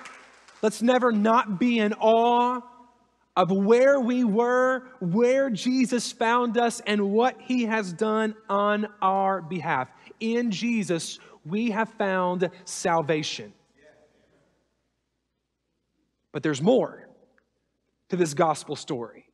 Let's 0.61 0.81
never 0.81 1.11
not 1.11 1.59
be 1.59 1.79
in 1.79 1.93
awe 1.93 2.61
of 3.35 3.51
where 3.51 3.99
we 3.99 4.23
were, 4.23 4.83
where 4.99 5.49
Jesus 5.49 6.11
found 6.11 6.57
us, 6.57 6.81
and 6.85 7.11
what 7.11 7.39
he 7.41 7.63
has 7.63 7.93
done 7.93 8.35
on 8.49 8.87
our 9.01 9.41
behalf. 9.41 9.89
In 10.19 10.51
Jesus, 10.51 11.19
we 11.45 11.71
have 11.71 11.89
found 11.93 12.49
salvation. 12.65 13.53
But 16.33 16.43
there's 16.43 16.61
more 16.61 17.07
to 18.09 18.15
this 18.15 18.33
gospel 18.33 18.75
story. 18.75 19.25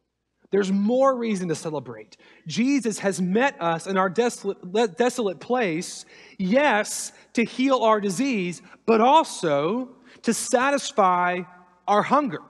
There's 0.50 0.72
more 0.72 1.18
reason 1.18 1.50
to 1.50 1.56
celebrate. 1.56 2.16
Jesus 2.48 3.00
has 3.00 3.22
met 3.22 3.62
us 3.62 3.86
in 3.86 3.98
our 3.98 4.10
desolate, 4.10 4.96
desolate 4.96 5.40
place, 5.42 6.06
yes, 6.38 7.12
to 7.34 7.44
heal 7.44 7.80
our 7.80 8.00
disease, 8.00 8.62
but 8.86 9.02
also 9.02 9.90
to 10.24 10.34
satisfy 10.34 11.42
our 11.88 12.04
hunger. 12.04 12.42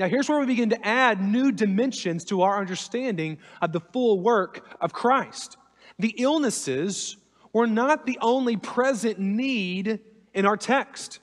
Now, 0.00 0.08
here's 0.08 0.28
where 0.28 0.40
we 0.40 0.46
begin 0.46 0.70
to 0.70 0.86
add 0.86 1.22
new 1.22 1.52
dimensions 1.52 2.24
to 2.24 2.42
our 2.42 2.58
understanding 2.58 3.38
of 3.60 3.72
the 3.72 3.80
full 3.80 4.20
work 4.20 4.76
of 4.80 4.92
Christ. 4.92 5.56
The 5.98 6.14
illnesses 6.18 7.16
were 7.52 7.66
not 7.66 8.06
the 8.06 8.18
only 8.20 8.56
present 8.56 9.18
need 9.18 10.00
in 10.34 10.46
our 10.46 10.56
text, 10.56 11.20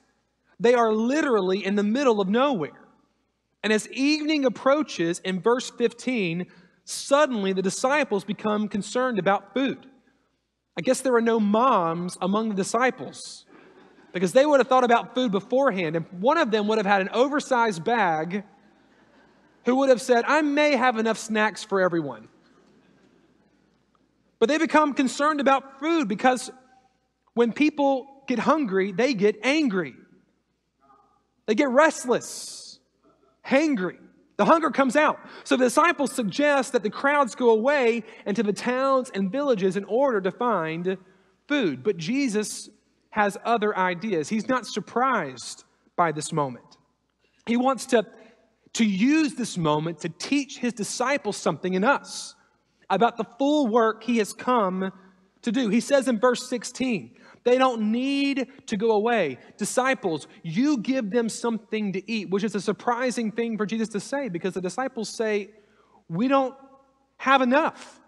they 0.59 0.75
are 0.75 0.93
literally 0.93 1.65
in 1.65 1.75
the 1.75 1.83
middle 1.83 2.21
of 2.21 2.29
nowhere. 2.29 2.87
And 3.63 3.73
as 3.73 3.89
evening 3.89 4.45
approaches 4.45 5.19
in 5.19 5.41
verse 5.41 5.69
15, 5.71 6.45
suddenly 6.85 7.53
the 7.53 7.61
disciples 7.61 8.23
become 8.23 8.67
concerned 8.67 9.19
about 9.19 9.53
food. 9.53 9.87
I 10.77 10.81
guess 10.81 11.01
there 11.01 11.15
are 11.15 11.21
no 11.21 11.39
moms 11.39 12.17
among 12.21 12.49
the 12.49 12.55
disciples 12.55 13.45
because 14.11 14.31
they 14.31 14.45
would 14.45 14.59
have 14.59 14.67
thought 14.67 14.83
about 14.83 15.15
food 15.15 15.31
beforehand. 15.31 15.95
And 15.95 16.05
one 16.11 16.37
of 16.37 16.51
them 16.51 16.67
would 16.67 16.77
have 16.77 16.87
had 16.87 17.01
an 17.01 17.09
oversized 17.09 17.83
bag 17.83 18.43
who 19.65 19.75
would 19.77 19.89
have 19.89 20.01
said, 20.01 20.25
I 20.27 20.41
may 20.41 20.75
have 20.75 20.97
enough 20.97 21.17
snacks 21.17 21.63
for 21.63 21.81
everyone. 21.81 22.27
But 24.39 24.49
they 24.49 24.57
become 24.57 24.93
concerned 24.93 25.41
about 25.41 25.79
food 25.79 26.07
because 26.07 26.49
when 27.33 27.51
people 27.51 28.07
get 28.27 28.39
hungry, 28.39 28.91
they 28.91 29.13
get 29.13 29.37
angry. 29.43 29.95
They 31.45 31.55
get 31.55 31.69
restless, 31.69 32.79
hangry. 33.45 33.97
The 34.37 34.45
hunger 34.45 34.69
comes 34.69 34.95
out. 34.95 35.19
So 35.43 35.57
the 35.57 35.65
disciples 35.65 36.13
suggest 36.13 36.71
that 36.71 36.83
the 36.83 36.89
crowds 36.89 37.35
go 37.35 37.49
away 37.49 38.03
into 38.25 38.41
the 38.41 38.53
towns 38.53 39.11
and 39.13 39.29
villages 39.29 39.75
in 39.75 39.83
order 39.83 40.21
to 40.21 40.31
find 40.31 40.97
food. 41.47 41.83
But 41.83 41.97
Jesus 41.97 42.69
has 43.11 43.37
other 43.43 43.77
ideas. 43.77 44.29
He's 44.29 44.47
not 44.47 44.65
surprised 44.65 45.63
by 45.95 46.11
this 46.11 46.31
moment. 46.31 46.77
He 47.45 47.57
wants 47.57 47.87
to, 47.87 48.05
to 48.73 48.85
use 48.85 49.35
this 49.35 49.57
moment 49.57 49.99
to 50.01 50.09
teach 50.09 50.59
his 50.59 50.73
disciples 50.73 51.37
something 51.37 51.73
in 51.73 51.83
us 51.83 52.35
about 52.89 53.17
the 53.17 53.25
full 53.37 53.67
work 53.67 54.03
he 54.03 54.17
has 54.17 54.33
come 54.33 54.91
to 55.41 55.51
do. 55.51 55.69
He 55.69 55.79
says 55.79 56.07
in 56.07 56.19
verse 56.19 56.47
16, 56.49 57.15
they 57.43 57.57
don't 57.57 57.91
need 57.91 58.47
to 58.67 58.77
go 58.77 58.91
away. 58.91 59.37
Disciples, 59.57 60.27
you 60.43 60.77
give 60.77 61.09
them 61.09 61.29
something 61.29 61.93
to 61.93 62.11
eat, 62.11 62.29
which 62.29 62.43
is 62.43 62.55
a 62.55 62.61
surprising 62.61 63.31
thing 63.31 63.57
for 63.57 63.65
Jesus 63.65 63.87
to 63.89 63.99
say 63.99 64.29
because 64.29 64.53
the 64.53 64.61
disciples 64.61 65.09
say, 65.09 65.49
We 66.09 66.27
don't 66.27 66.55
have 67.17 67.41
enough. 67.41 67.99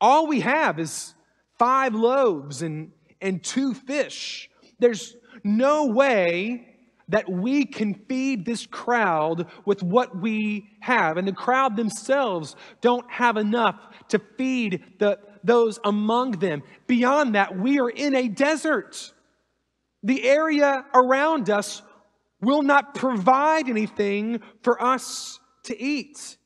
All 0.00 0.26
we 0.26 0.40
have 0.40 0.80
is 0.80 1.14
five 1.58 1.94
loaves 1.94 2.62
and 2.62 2.90
and 3.22 3.42
two 3.42 3.72
fish. 3.74 4.50
There's 4.78 5.16
no 5.44 5.86
way 5.86 6.68
that 7.08 7.28
we 7.28 7.64
can 7.64 7.94
feed 8.08 8.44
this 8.44 8.66
crowd 8.66 9.46
with 9.64 9.82
what 9.82 10.16
we 10.16 10.70
have. 10.80 11.16
And 11.16 11.28
the 11.28 11.32
crowd 11.32 11.76
themselves 11.76 12.56
don't 12.80 13.08
have 13.10 13.36
enough 13.36 13.76
to 14.08 14.20
feed 14.38 14.82
the, 14.98 15.18
those 15.44 15.78
among 15.84 16.32
them. 16.32 16.62
Beyond 16.86 17.34
that, 17.34 17.56
we 17.56 17.80
are 17.80 17.90
in 17.90 18.14
a 18.14 18.28
desert. 18.28 19.12
The 20.02 20.24
area 20.24 20.84
around 20.94 21.50
us 21.50 21.82
will 22.40 22.62
not 22.62 22.94
provide 22.94 23.68
anything 23.68 24.40
for 24.62 24.82
us 24.82 25.38
to 25.64 25.80
eat. 25.80 26.36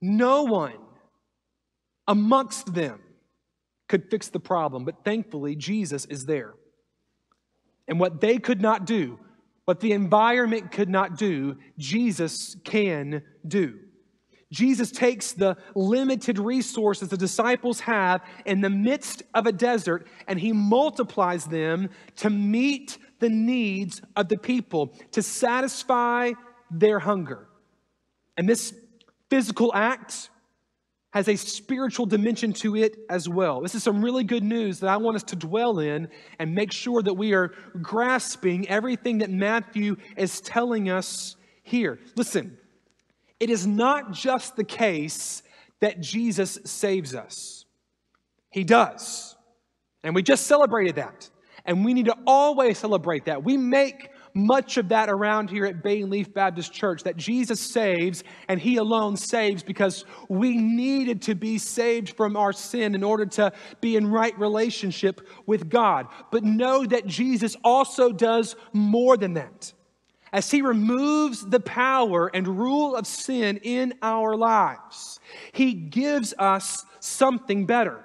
No 0.00 0.44
one 0.44 0.78
amongst 2.06 2.72
them 2.72 3.00
could 3.88 4.10
fix 4.10 4.28
the 4.28 4.40
problem, 4.40 4.84
but 4.84 5.04
thankfully, 5.04 5.56
Jesus 5.56 6.04
is 6.06 6.26
there. 6.26 6.54
And 7.88 7.98
what 7.98 8.20
they 8.20 8.38
could 8.38 8.60
not 8.60 8.84
do, 8.84 9.18
what 9.64 9.80
the 9.80 9.92
environment 9.92 10.70
could 10.70 10.88
not 10.88 11.16
do, 11.16 11.56
Jesus 11.78 12.56
can 12.64 13.22
do. 13.46 13.78
Jesus 14.50 14.90
takes 14.90 15.32
the 15.32 15.56
limited 15.74 16.38
resources 16.38 17.08
the 17.08 17.18
disciples 17.18 17.80
have 17.80 18.22
in 18.46 18.62
the 18.62 18.70
midst 18.70 19.22
of 19.34 19.46
a 19.46 19.52
desert 19.52 20.06
and 20.26 20.40
he 20.40 20.52
multiplies 20.52 21.44
them 21.44 21.90
to 22.16 22.30
meet 22.30 22.96
the 23.20 23.28
needs 23.28 24.00
of 24.16 24.28
the 24.28 24.38
people, 24.38 24.94
to 25.12 25.22
satisfy 25.22 26.32
their 26.70 26.98
hunger. 26.98 27.48
And 28.38 28.48
this 28.48 28.72
physical 29.28 29.74
act 29.74 30.30
has 31.10 31.28
a 31.28 31.36
spiritual 31.36 32.06
dimension 32.06 32.52
to 32.52 32.76
it 32.76 32.98
as 33.08 33.28
well. 33.28 33.60
This 33.60 33.74
is 33.74 33.82
some 33.82 34.04
really 34.04 34.24
good 34.24 34.44
news 34.44 34.80
that 34.80 34.90
I 34.90 34.98
want 34.98 35.16
us 35.16 35.22
to 35.24 35.36
dwell 35.36 35.78
in 35.78 36.08
and 36.38 36.54
make 36.54 36.70
sure 36.70 37.02
that 37.02 37.14
we 37.14 37.32
are 37.32 37.52
grasping 37.80 38.68
everything 38.68 39.18
that 39.18 39.30
Matthew 39.30 39.96
is 40.16 40.40
telling 40.40 40.90
us 40.90 41.36
here. 41.62 41.98
Listen, 42.16 42.58
it 43.40 43.48
is 43.48 43.66
not 43.66 44.12
just 44.12 44.56
the 44.56 44.64
case 44.64 45.42
that 45.80 46.00
Jesus 46.00 46.58
saves 46.64 47.14
us, 47.14 47.64
He 48.50 48.64
does. 48.64 49.36
And 50.04 50.14
we 50.14 50.22
just 50.22 50.46
celebrated 50.46 50.96
that. 50.96 51.28
And 51.64 51.84
we 51.84 51.92
need 51.94 52.06
to 52.06 52.16
always 52.26 52.78
celebrate 52.78 53.26
that. 53.26 53.44
We 53.44 53.56
make 53.56 54.10
much 54.38 54.76
of 54.76 54.90
that 54.90 55.10
around 55.10 55.50
here 55.50 55.66
at 55.66 55.82
Bayleaf 55.82 56.32
Baptist 56.32 56.72
Church 56.72 57.02
that 57.02 57.16
Jesus 57.16 57.60
saves 57.60 58.22
and 58.46 58.60
He 58.60 58.76
alone 58.76 59.16
saves 59.16 59.62
because 59.62 60.04
we 60.28 60.56
needed 60.56 61.22
to 61.22 61.34
be 61.34 61.58
saved 61.58 62.10
from 62.16 62.36
our 62.36 62.52
sin 62.52 62.94
in 62.94 63.02
order 63.02 63.26
to 63.26 63.52
be 63.80 63.96
in 63.96 64.06
right 64.06 64.38
relationship 64.38 65.26
with 65.46 65.68
God. 65.68 66.06
But 66.30 66.44
know 66.44 66.86
that 66.86 67.06
Jesus 67.06 67.56
also 67.64 68.12
does 68.12 68.54
more 68.72 69.16
than 69.16 69.34
that. 69.34 69.72
As 70.32 70.50
He 70.50 70.62
removes 70.62 71.44
the 71.44 71.60
power 71.60 72.30
and 72.32 72.46
rule 72.46 72.94
of 72.94 73.06
sin 73.06 73.58
in 73.62 73.94
our 74.02 74.36
lives, 74.36 75.18
He 75.52 75.72
gives 75.74 76.32
us 76.38 76.84
something 77.00 77.66
better. 77.66 78.04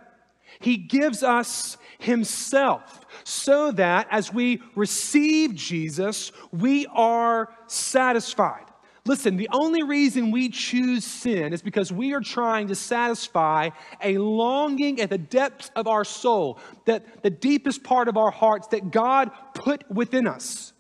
He 0.59 0.77
gives 0.77 1.23
us 1.23 1.77
Himself 2.03 3.05
so 3.23 3.71
that 3.71 4.07
as 4.11 4.33
we 4.33 4.61
receive 4.75 5.55
Jesus, 5.55 6.31
we 6.51 6.85
are 6.87 7.49
satisfied. 7.67 8.65
Listen, 9.05 9.35
the 9.35 9.49
only 9.51 9.83
reason 9.83 10.31
we 10.31 10.47
choose 10.47 11.03
sin 11.03 11.51
is 11.51 11.61
because 11.61 11.91
we 11.91 12.13
are 12.13 12.21
trying 12.21 12.69
to 12.69 12.75
satisfy 12.75 13.69
a 14.01 14.17
longing 14.17 15.01
at 15.01 15.09
the 15.09 15.17
depths 15.17 15.71
of 15.75 15.87
our 15.87 16.05
soul, 16.05 16.57
that 16.85 17.21
the 17.21 17.29
deepest 17.29 17.83
part 17.83 18.07
of 18.07 18.15
our 18.15 18.31
hearts 18.31 18.67
that 18.67 18.91
God 18.91 19.29
put 19.53 19.83
within 19.91 20.25
us 20.25 20.71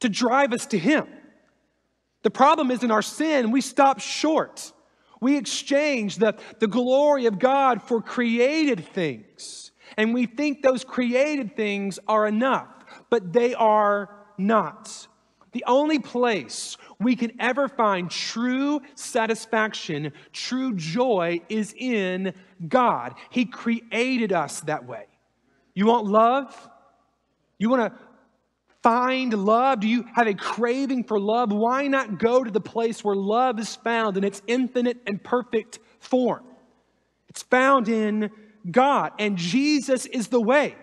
to 0.00 0.10
drive 0.10 0.52
us 0.52 0.66
to 0.66 0.78
Him. 0.78 1.06
The 2.22 2.30
problem 2.30 2.70
is 2.70 2.82
in 2.82 2.90
our 2.90 3.02
sin, 3.02 3.50
we 3.50 3.62
stop 3.62 4.00
short. 4.00 4.72
We 5.20 5.38
exchange 5.38 6.16
the, 6.16 6.34
the 6.58 6.66
glory 6.66 7.26
of 7.26 7.38
God 7.38 7.82
for 7.82 8.02
created 8.02 8.86
things. 8.88 9.71
And 9.96 10.14
we 10.14 10.26
think 10.26 10.62
those 10.62 10.84
created 10.84 11.56
things 11.56 11.98
are 12.08 12.26
enough, 12.26 12.68
but 13.10 13.32
they 13.32 13.54
are 13.54 14.10
not. 14.38 15.06
The 15.52 15.64
only 15.66 15.98
place 15.98 16.78
we 16.98 17.14
can 17.14 17.32
ever 17.38 17.68
find 17.68 18.10
true 18.10 18.80
satisfaction, 18.94 20.12
true 20.32 20.74
joy 20.74 21.42
is 21.48 21.74
in 21.76 22.32
God. 22.68 23.14
He 23.30 23.44
created 23.44 24.32
us 24.32 24.60
that 24.62 24.86
way. 24.86 25.06
You 25.74 25.86
want 25.86 26.06
love? 26.06 26.70
You 27.58 27.68
want 27.68 27.92
to 27.92 27.98
find 28.82 29.32
love? 29.32 29.80
Do 29.80 29.88
you 29.88 30.04
have 30.14 30.26
a 30.26 30.34
craving 30.34 31.04
for 31.04 31.20
love? 31.20 31.52
Why 31.52 31.86
not 31.86 32.18
go 32.18 32.42
to 32.42 32.50
the 32.50 32.60
place 32.60 33.04
where 33.04 33.14
love 33.14 33.58
is 33.58 33.76
found 33.76 34.16
in 34.16 34.24
its 34.24 34.42
infinite 34.46 34.98
and 35.06 35.22
perfect 35.22 35.78
form? 36.00 36.44
It's 37.28 37.42
found 37.42 37.88
in 37.88 38.30
God. 38.70 39.12
And 39.18 39.36
Jesus 39.36 40.06
is 40.06 40.28
the 40.28 40.40
way 40.40 40.76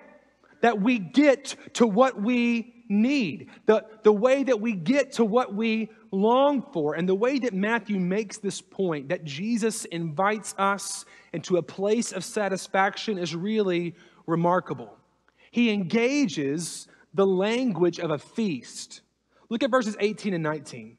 that 0.61 0.81
we 0.81 0.99
get 0.99 1.55
to 1.73 1.87
what 1.87 2.21
we 2.21 2.73
need, 2.89 3.49
the, 3.65 3.85
the 4.03 4.11
way 4.11 4.43
that 4.43 4.59
we 4.59 4.73
get 4.73 5.13
to 5.13 5.25
what 5.25 5.53
we 5.53 5.89
long 6.11 6.63
for. 6.73 6.95
And 6.95 7.07
the 7.07 7.15
way 7.15 7.39
that 7.39 7.53
Matthew 7.53 7.99
makes 7.99 8.37
this 8.37 8.61
point, 8.61 9.09
that 9.09 9.23
Jesus 9.23 9.85
invites 9.85 10.55
us 10.57 11.05
into 11.31 11.57
a 11.57 11.63
place 11.63 12.11
of 12.11 12.23
satisfaction, 12.23 13.17
is 13.17 13.35
really 13.35 13.95
remarkable. 14.25 14.97
He 15.51 15.71
engages 15.71 16.87
the 17.13 17.25
language 17.25 17.99
of 17.99 18.11
a 18.11 18.17
feast. 18.17 19.01
Look 19.49 19.63
at 19.63 19.71
verses 19.71 19.95
18 19.99 20.33
and 20.33 20.43
19. 20.43 20.97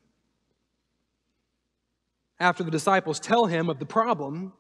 After 2.39 2.65
the 2.65 2.71
disciples 2.71 3.21
tell 3.21 3.47
him 3.47 3.69
of 3.69 3.79
the 3.79 3.87
problem, 3.87 4.53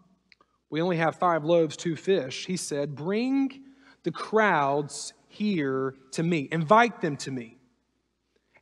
we 0.71 0.81
only 0.81 0.97
have 0.97 1.17
five 1.17 1.45
loaves, 1.45 1.77
two 1.77 1.97
fish. 1.97 2.47
He 2.47 2.57
said, 2.57 2.95
Bring 2.95 3.63
the 4.05 4.13
crowds 4.13 5.13
here 5.29 5.95
to 6.13 6.23
me, 6.23 6.49
invite 6.51 7.01
them 7.01 7.17
to 7.19 7.31
me. 7.31 7.59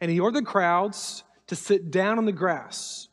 And 0.00 0.10
he 0.10 0.20
ordered 0.20 0.42
the 0.42 0.46
crowds 0.46 1.24
to 1.48 1.56
sit 1.56 1.90
down 1.90 2.18
on 2.18 2.24
the 2.24 2.32
grass. 2.32 3.08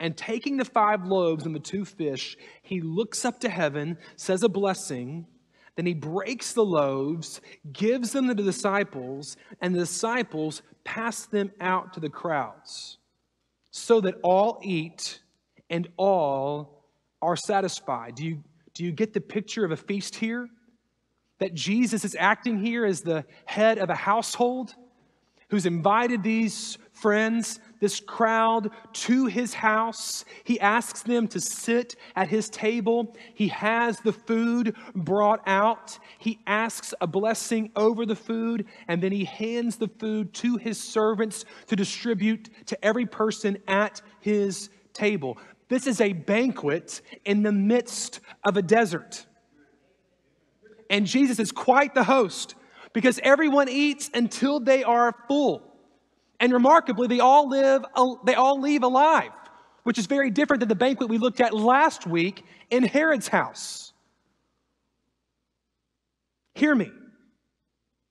And 0.00 0.16
taking 0.16 0.56
the 0.56 0.64
five 0.64 1.04
loaves 1.04 1.44
and 1.44 1.54
the 1.54 1.60
two 1.60 1.84
fish, 1.84 2.36
he 2.62 2.80
looks 2.80 3.24
up 3.24 3.40
to 3.40 3.48
heaven, 3.48 3.98
says 4.16 4.42
a 4.42 4.48
blessing. 4.48 5.26
Then 5.74 5.86
he 5.86 5.94
breaks 5.94 6.52
the 6.52 6.64
loaves, 6.64 7.40
gives 7.72 8.12
them 8.12 8.28
to 8.28 8.34
the 8.34 8.42
disciples, 8.42 9.36
and 9.60 9.74
the 9.74 9.80
disciples 9.80 10.62
pass 10.84 11.26
them 11.26 11.50
out 11.60 11.92
to 11.94 12.00
the 12.00 12.08
crowds, 12.08 12.98
so 13.70 14.00
that 14.00 14.14
all 14.22 14.60
eat 14.62 15.20
and 15.68 15.88
all 15.96 16.77
are 17.20 17.36
satisfied. 17.36 18.14
Do 18.14 18.24
you, 18.24 18.42
do 18.74 18.84
you 18.84 18.92
get 18.92 19.12
the 19.12 19.20
picture 19.20 19.64
of 19.64 19.70
a 19.70 19.76
feast 19.76 20.16
here? 20.16 20.48
That 21.38 21.54
Jesus 21.54 22.04
is 22.04 22.16
acting 22.18 22.58
here 22.58 22.84
as 22.84 23.00
the 23.00 23.24
head 23.46 23.78
of 23.78 23.90
a 23.90 23.94
household 23.94 24.74
who's 25.50 25.66
invited 25.66 26.22
these 26.22 26.76
friends, 26.92 27.60
this 27.80 28.00
crowd, 28.00 28.70
to 28.92 29.26
his 29.26 29.54
house. 29.54 30.24
He 30.44 30.60
asks 30.60 31.02
them 31.02 31.26
to 31.28 31.40
sit 31.40 31.96
at 32.16 32.28
his 32.28 32.50
table. 32.50 33.16
He 33.34 33.48
has 33.48 33.98
the 34.00 34.12
food 34.12 34.76
brought 34.94 35.40
out. 35.46 35.98
He 36.18 36.40
asks 36.46 36.92
a 37.00 37.06
blessing 37.06 37.70
over 37.76 38.04
the 38.04 38.16
food, 38.16 38.66
and 38.88 39.02
then 39.02 39.12
he 39.12 39.24
hands 39.24 39.76
the 39.76 39.88
food 39.88 40.34
to 40.34 40.56
his 40.56 40.82
servants 40.82 41.44
to 41.68 41.76
distribute 41.76 42.50
to 42.66 42.84
every 42.84 43.06
person 43.06 43.58
at 43.66 44.02
his 44.20 44.68
table. 44.92 45.38
This 45.68 45.86
is 45.86 46.00
a 46.00 46.12
banquet 46.12 47.00
in 47.24 47.42
the 47.42 47.52
midst 47.52 48.20
of 48.44 48.56
a 48.56 48.62
desert. 48.62 49.26
And 50.90 51.06
Jesus 51.06 51.38
is 51.38 51.52
quite 51.52 51.94
the 51.94 52.04
host 52.04 52.54
because 52.92 53.20
everyone 53.22 53.68
eats 53.68 54.10
until 54.14 54.60
they 54.60 54.82
are 54.82 55.14
full. 55.28 55.62
And 56.40 56.52
remarkably, 56.52 57.06
they 57.08 57.20
all 57.20 57.48
live 57.48 57.84
they 58.24 58.34
all 58.34 58.60
leave 58.60 58.82
alive, 58.82 59.32
which 59.82 59.98
is 59.98 60.06
very 60.06 60.30
different 60.30 60.60
than 60.60 60.68
the 60.68 60.74
banquet 60.74 61.10
we 61.10 61.18
looked 61.18 61.40
at 61.40 61.52
last 61.52 62.06
week 62.06 62.44
in 62.70 62.82
Herod's 62.84 63.28
house. 63.28 63.92
Hear 66.54 66.74
me. 66.74 66.90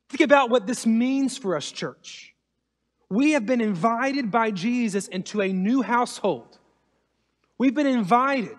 Think 0.09 0.21
about 0.21 0.49
what 0.49 0.67
this 0.67 0.85
means 0.85 1.37
for 1.37 1.55
us, 1.55 1.71
church. 1.71 2.33
We 3.09 3.31
have 3.31 3.45
been 3.45 3.61
invited 3.61 4.31
by 4.31 4.51
Jesus 4.51 5.07
into 5.07 5.41
a 5.41 5.51
new 5.51 5.81
household 5.81 6.59
We've 7.57 7.73
been 7.73 7.87
invited 7.87 8.57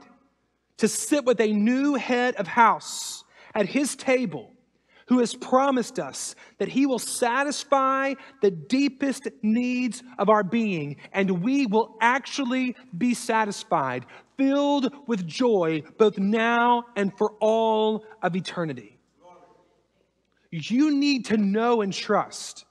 to 0.79 0.89
sit 0.89 1.25
with 1.25 1.41
a 1.41 1.53
new 1.53 1.95
head 1.95 2.35
of 2.37 2.47
house 2.47 3.25
at 3.55 3.67
his 3.67 3.95
table 3.97 4.53
who 5.07 5.21
has 5.21 5.35
promised 5.35 5.99
us 5.99 6.35
that 6.59 6.69
he 6.69 6.85
will 6.85 6.99
satisfy 6.99 8.15
the 8.43 8.51
deepest 8.51 9.29
needs 9.43 10.03
of 10.19 10.29
our 10.29 10.45
being, 10.45 10.97
and 11.13 11.43
we 11.43 11.67
will 11.67 11.97
actually 12.01 12.77
be 12.97 13.15
satisfied, 13.15 14.05
filled 14.37 14.93
with 15.07 15.27
joy, 15.27 15.83
both 15.97 16.19
now 16.19 16.85
and 16.95 17.17
for 17.17 17.33
all 17.41 18.05
of 18.23 18.37
eternity. 18.37 18.99
You 20.51 20.95
need 20.95 21.25
to 21.27 21.39
know 21.39 21.81
and 21.81 21.93
trust 21.93 22.67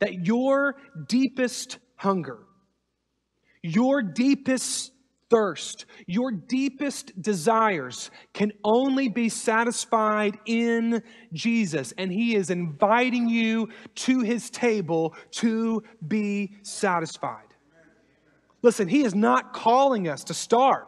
that 0.00 0.26
your 0.26 0.76
deepest 1.06 1.78
hunger, 1.94 2.38
your 3.62 4.02
deepest 4.02 4.92
thirst, 5.30 5.86
your 6.06 6.30
deepest 6.30 7.20
desires 7.20 8.10
can 8.32 8.52
only 8.64 9.08
be 9.08 9.28
satisfied 9.28 10.38
in 10.46 11.02
Jesus. 11.32 11.92
And 11.98 12.12
He 12.12 12.34
is 12.34 12.50
inviting 12.50 13.28
you 13.28 13.68
to 13.96 14.20
His 14.20 14.50
table 14.50 15.14
to 15.32 15.82
be 16.06 16.54
satisfied. 16.62 17.42
Listen, 18.62 18.88
He 18.88 19.02
is 19.02 19.14
not 19.14 19.52
calling 19.52 20.08
us 20.08 20.24
to 20.24 20.34
starve. 20.34 20.86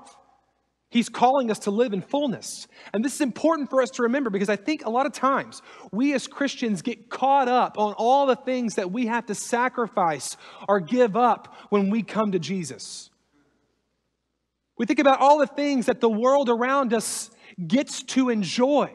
He's 0.91 1.11
calling 1.11 1.51
us 1.51 1.59
to 1.61 1.71
live 1.71 1.93
in 1.93 2.01
fullness. 2.01 2.67
And 2.95 3.05
this 3.05 3.15
is 3.15 3.21
important 3.21 3.69
for 3.69 3.83
us 3.83 3.91
to 3.93 4.05
remember 4.05 4.31
because 4.31 4.49
I 4.49 4.57
think 4.57 4.87
a 4.87 4.91
lot 4.91 5.05
of 5.05 5.13
times 5.13 5.61
we 5.93 6.15
as 6.15 6.27
Christians 6.27 6.81
get 6.81 7.11
caught 7.11 7.47
up 7.47 7.79
on 7.79 7.93
all 7.99 8.25
the 8.25 8.37
things 8.37 8.77
that 8.77 8.91
we 8.91 9.07
have 9.07 9.27
to 9.27 9.35
sacrifice 9.35 10.39
or 10.67 10.81
give 10.81 11.15
up 11.15 11.55
when 11.69 11.91
we 11.91 12.03
come 12.03 12.33
to 12.33 12.39
Jesus. 12.39 13.11
We 14.79 14.87
think 14.87 15.01
about 15.01 15.21
all 15.21 15.39
the 15.39 15.47
things 15.47 15.87
that 15.87 16.01
the 16.01 16.09
world 16.09 16.49
around 16.49 16.95
us 16.95 17.31
gets 17.67 18.03
to 18.05 18.31
enjoy. 18.31 18.95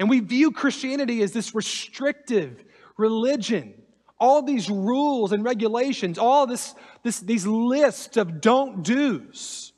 And 0.00 0.10
we 0.10 0.20
view 0.20 0.50
Christianity 0.50 1.22
as 1.22 1.32
this 1.32 1.54
restrictive 1.54 2.64
religion, 2.96 3.74
all 4.18 4.42
these 4.42 4.68
rules 4.68 5.32
and 5.32 5.44
regulations, 5.44 6.18
all 6.18 6.46
this, 6.46 6.74
this, 7.04 7.20
these 7.20 7.46
lists 7.46 8.16
of 8.16 8.40
don't 8.40 8.82
do's. 8.82 9.72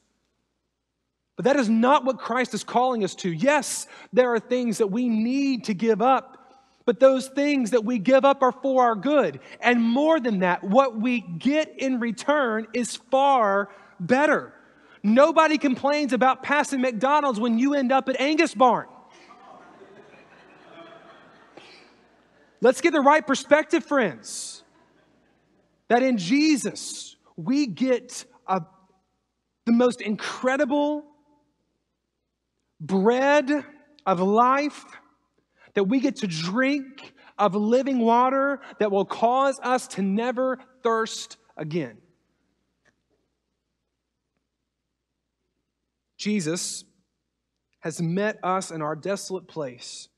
But 1.37 1.45
that 1.45 1.57
is 1.57 1.69
not 1.69 2.05
what 2.05 2.19
Christ 2.19 2.53
is 2.53 2.65
calling 2.65 3.05
us 3.05 3.15
to. 3.17 3.31
Yes, 3.31 3.87
there 4.13 4.33
are 4.35 4.41
things 4.41 4.79
that 4.79 4.89
we 4.89 5.09
need 5.09 5.65
to 5.65 5.75
give 5.75 6.03
up, 6.03 6.37
but 6.85 7.01
those 7.01 7.29
things 7.29 7.71
that 7.71 7.85
we 7.85 7.99
give 7.99 8.25
up 8.25 8.43
are 8.43 8.53
for 8.53 8.83
our 8.83 8.95
good. 8.95 9.41
And 9.61 9.83
more 9.83 10.21
than 10.21 10.41
that, 10.41 10.65
what 10.65 11.01
we 11.01 11.21
get 11.21 11.79
in 11.79 12.01
return 12.01 12.67
is 12.75 12.97
far 12.97 13.71
better. 13.99 14.55
Nobody 15.03 15.57
complains 15.57 16.13
about 16.13 16.43
passing 16.43 16.81
McDonald's 16.81 17.41
when 17.41 17.59
you 17.59 17.75
end 17.75 17.91
up 17.91 18.09
at 18.09 18.21
Angus 18.21 18.55
Barn. 18.55 18.87
Let's 22.61 22.83
get 22.83 22.93
the 22.93 23.01
right 23.01 23.27
perspective, 23.27 23.85
friends. 23.85 24.63
That 25.89 26.03
in 26.03 26.19
Jesus, 26.19 27.17
we 27.37 27.67
get 27.67 28.25
a, 28.47 28.63
the 29.65 29.73
most 29.73 30.03
incredible 30.03 31.05
bread 32.81 33.65
of 34.05 34.21
life, 34.21 34.85
that 35.75 35.85
we 35.85 36.01
get 36.01 36.17
to 36.17 36.27
drink 36.27 37.15
of 37.39 37.55
living 37.55 38.01
water 38.01 38.61
that 38.79 38.93
will 38.93 39.07
cause 39.07 39.59
us 39.63 39.87
to 39.89 40.03
never 40.03 40.59
thirst 40.83 41.39
again. 41.57 41.97
Jesus 46.21 46.85
has 47.79 48.03
met 48.03 48.39
us 48.43 48.71
in 48.71 48.83
our 48.83 48.95
desolate 48.95 49.49
place 49.49 50.11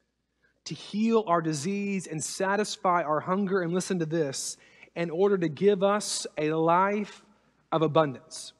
to 0.65 0.75
heal 0.75 1.23
our 1.29 1.41
disease 1.41 2.09
and 2.09 2.23
satisfy 2.23 3.05
our 3.05 3.21
hunger. 3.21 3.63
And 3.63 3.73
listen 3.73 4.01
to 4.01 4.07
this 4.07 4.57
in 4.97 5.11
order 5.11 5.39
to 5.39 5.49
give 5.49 5.85
us 5.85 6.27
a 6.37 6.51
life 6.51 7.23
of 7.71 7.83
abundance. 7.83 8.53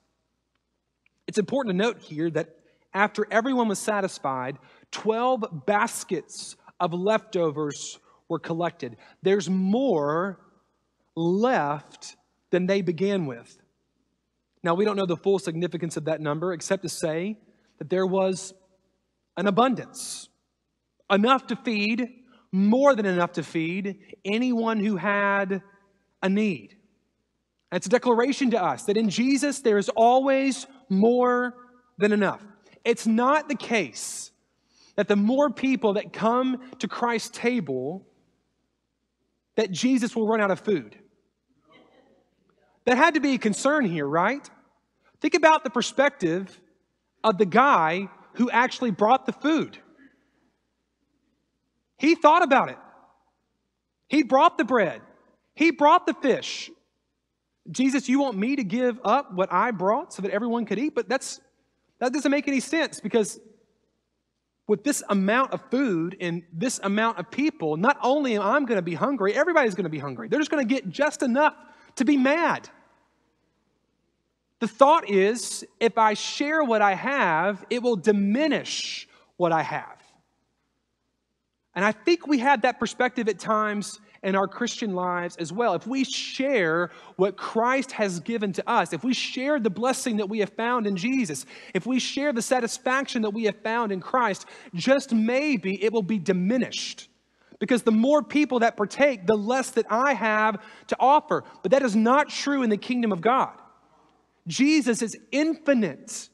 It's 1.27 1.39
important 1.39 1.75
to 1.75 1.85
note 1.85 1.99
here 1.99 2.31
that 2.31 2.55
after 2.95 3.27
everyone 3.29 3.67
was 3.67 3.81
satisfied, 3.81 4.57
12 4.93 5.67
baskets 5.67 6.55
of 6.79 6.95
leftovers 6.95 7.99
were 8.29 8.39
collected. 8.39 8.97
There's 9.23 9.51
more 9.51 10.39
left 11.17 12.15
than 12.51 12.67
they 12.67 12.83
began 12.83 13.27
with. 13.27 13.62
Now, 14.65 14.75
we 14.75 14.85
don't 14.85 14.97
know 14.97 15.07
the 15.07 15.17
full 15.17 15.39
significance 15.39 15.97
of 15.97 16.05
that 16.05 16.21
number 16.21 16.53
except 16.53 16.83
to 16.83 16.89
say 16.89 17.39
that 17.79 17.91
there 17.91 18.07
was 18.07 18.55
an 19.37 19.47
abundance, 19.47 20.29
enough 21.11 21.47
to 21.49 21.57
feed, 21.57 22.09
more 22.53 22.95
than 22.95 23.07
enough 23.07 23.33
to 23.33 23.43
feed 23.43 23.99
anyone 24.25 24.79
who 24.79 24.97
had 24.97 25.63
a 26.23 26.29
need. 26.29 26.77
It's 27.73 27.87
a 27.87 27.91
declaration 27.91 28.51
to 28.51 28.63
us 28.63 28.85
that 28.85 28.97
in 28.97 29.09
Jesus 29.09 29.61
there 29.61 29.79
is 29.79 29.89
always 29.89 30.67
more 30.91 31.55
than 31.99 32.13
enough. 32.13 32.43
It's 32.85 33.07
not 33.07 33.49
the 33.49 33.55
case 33.55 34.31
that 34.97 35.09
the 35.09 35.17
more 35.17 35.51
people 35.51 35.95
that 35.95 36.13
come 36.13 36.59
to 36.79 36.89
Christ's 36.89 37.31
table, 37.37 38.07
that 39.57 39.71
Jesus 39.71 40.15
will 40.15 40.27
run 40.27 40.41
out 40.41 40.51
of 40.51 40.61
food. 40.61 40.99
That 42.85 42.97
had 42.97 43.15
to 43.15 43.21
be 43.21 43.35
a 43.35 43.39
concern 43.39 43.85
here, 43.85 44.07
right? 44.07 44.49
Think 45.21 45.35
about 45.35 45.65
the 45.65 45.71
perspective 45.71 46.61
of 47.23 47.39
the 47.39 47.47
guy 47.47 48.09
who 48.35 48.51
actually 48.51 48.91
brought 48.91 49.27
the 49.27 49.33
food. 49.33 49.79
He 51.99 52.15
thought 52.17 52.43
about 52.43 52.71
it. 52.71 52.79
He 54.09 54.23
brought 54.23 54.59
the 54.59 54.65
bread. 54.65 55.01
He 55.55 55.71
brought 55.71 56.07
the 56.07 56.15
fish. 56.15 56.71
Jesus, 57.71 58.09
you 58.09 58.21
want 58.21 58.37
me 58.37 58.57
to 58.57 58.65
give 58.65 58.99
up 59.05 59.33
what 59.33 59.53
I 59.53 59.71
brought 59.71 60.13
so 60.13 60.23
that 60.23 60.33
everyone 60.33 60.65
could 60.65 60.79
eat? 60.79 60.95
But 60.95 61.09
that's 61.09 61.41
that 62.01 62.13
doesn't 62.13 62.33
make 62.33 62.49
any 62.49 62.59
sense 62.59 62.99
because 62.99 63.39
with 64.67 64.83
this 64.83 65.05
amount 65.09 65.53
of 65.53 65.61
food 65.71 66.17
and 66.21 66.43
this 66.53 66.81
amount 66.83 67.19
of 67.19 67.31
people, 67.31 67.77
not 67.77 67.97
only 68.03 68.35
am 68.35 68.43
I 68.43 68.59
going 68.61 68.79
to 68.79 68.83
be 68.83 68.95
hungry, 68.95 69.35
everybody's 69.35 69.77
going 69.77 69.85
to 69.85 69.91
be 69.91 70.01
hungry. 70.01 70.27
They're 70.27 70.41
just 70.41 70.51
going 70.51 70.67
to 70.67 70.75
get 70.75 70.89
just 70.89 71.23
enough 71.23 71.55
to 71.97 72.05
be 72.05 72.17
mad. 72.17 72.69
The 74.61 74.69
thought 74.69 75.11
is 75.11 75.65
if 75.81 75.99
I 75.99 76.15
share 76.15 76.63
what 76.63 76.83
I 76.83 76.95
have, 76.95 77.65
it 77.69 77.83
will 77.83 77.97
diminish 77.97 79.09
what 79.37 79.51
I 79.53 79.63
have. 79.63 80.01
And 81.75 81.85
I 81.85 81.93
think 81.93 82.27
we 82.27 82.39
have 82.39 82.63
that 82.63 82.79
perspective 82.79 83.29
at 83.29 83.39
times 83.39 83.99
in 84.23 84.37
our 84.37 84.47
Christian 84.47 84.95
lives 84.95 85.37
as 85.37 85.53
well. 85.53 85.75
If 85.75 85.87
we 85.87 86.05
share 86.05 86.91
what 87.17 87.37
Christ 87.37 87.93
has 87.93 88.21
given 88.21 88.53
to 88.53 88.71
us, 88.71 88.93
if 88.93 89.03
we 89.03 89.15
share 89.15 89.59
the 89.59 89.71
blessing 89.71 90.19
that 90.19 90.29
we 90.29 90.39
have 90.41 90.51
found 90.51 90.87
in 90.87 90.97
Jesus, 90.97 91.45
if 91.75 91.87
we 91.87 91.99
share 91.99 92.33
the 92.33 92.43
satisfaction 92.43 93.23
that 93.23 93.31
we 93.31 93.45
have 93.45 93.57
found 93.63 93.91
in 93.91 94.01
Christ, 94.01 94.47
just 94.75 95.13
maybe 95.13 95.83
it 95.83 95.93
will 95.93 96.03
be 96.03 96.19
diminished. 96.19 97.09
Because 97.63 97.85
the 97.85 97.93
more 97.93 98.25
people 98.25 98.59
that 98.59 98.77
partake, 98.77 99.25
the 99.25 99.37
less 99.37 99.71
that 99.71 99.87
I 99.89 100.15
have 100.15 100.61
to 100.89 100.97
offer. 100.99 101.45
But 101.63 101.71
that 101.71 101.83
is 101.85 101.95
not 101.95 102.29
true 102.29 102.65
in 102.65 102.71
the 102.71 102.77
kingdom 102.77 103.13
of 103.13 103.21
God. 103.21 103.53
Jesus 104.49 105.01
is 105.01 105.17
infinite. 105.31 106.29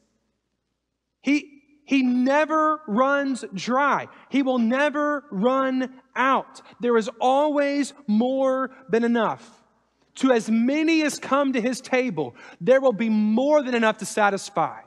He, 1.20 1.60
he 1.84 2.02
never 2.02 2.80
runs 2.88 3.44
dry. 3.52 4.08
He 4.30 4.40
will 4.42 4.58
never 4.58 5.22
run 5.30 6.00
out. 6.16 6.62
There 6.80 6.96
is 6.96 7.10
always 7.20 7.92
more 8.06 8.70
than 8.88 9.04
enough. 9.04 9.46
To 10.14 10.32
as 10.32 10.50
many 10.50 11.02
as 11.02 11.18
come 11.18 11.52
to 11.52 11.60
his 11.60 11.82
table, 11.82 12.36
there 12.58 12.80
will 12.80 12.94
be 12.94 13.10
more 13.10 13.62
than 13.62 13.74
enough 13.74 13.98
to 13.98 14.06
satisfy. 14.06 14.80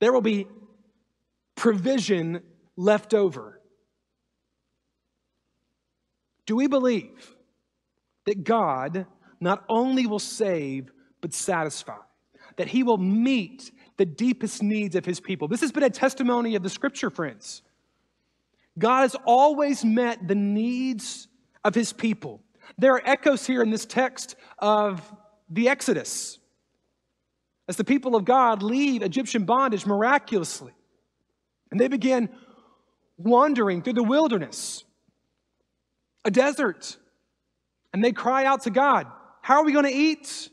There 0.00 0.14
will 0.14 0.22
be 0.22 0.46
provision 1.54 2.40
left 2.78 3.12
over. 3.12 3.55
Do 6.46 6.56
we 6.56 6.68
believe 6.68 7.34
that 8.24 8.44
God 8.44 9.06
not 9.40 9.64
only 9.68 10.06
will 10.06 10.18
save, 10.18 10.90
but 11.20 11.32
satisfy, 11.32 11.98
that 12.56 12.68
he 12.68 12.82
will 12.82 12.98
meet 12.98 13.70
the 13.96 14.06
deepest 14.06 14.62
needs 14.62 14.94
of 14.94 15.04
his 15.04 15.20
people. 15.20 15.48
This 15.48 15.60
has 15.60 15.72
been 15.72 15.82
a 15.82 15.90
testimony 15.90 16.54
of 16.54 16.62
the 16.62 16.70
scripture, 16.70 17.10
friends. 17.10 17.62
God 18.78 19.02
has 19.02 19.16
always 19.24 19.84
met 19.84 20.26
the 20.28 20.34
needs 20.34 21.28
of 21.64 21.74
his 21.74 21.92
people. 21.92 22.42
There 22.78 22.92
are 22.92 23.02
echoes 23.04 23.46
here 23.46 23.62
in 23.62 23.70
this 23.70 23.86
text 23.86 24.36
of 24.58 25.00
the 25.48 25.68
Exodus. 25.68 26.38
As 27.68 27.76
the 27.76 27.84
people 27.84 28.14
of 28.14 28.24
God 28.24 28.62
leave 28.62 29.02
Egyptian 29.02 29.44
bondage 29.44 29.86
miraculously, 29.86 30.72
and 31.70 31.80
they 31.80 31.88
begin 31.88 32.28
wandering 33.16 33.82
through 33.82 33.94
the 33.94 34.04
wilderness, 34.04 34.84
a 36.26 36.30
desert, 36.30 36.96
and 37.92 38.04
they 38.04 38.12
cry 38.12 38.44
out 38.44 38.64
to 38.64 38.70
God, 38.70 39.06
how 39.40 39.60
are 39.60 39.64
we 39.64 39.72
going 39.72 39.84
to 39.84 39.92
eat? 39.92 40.50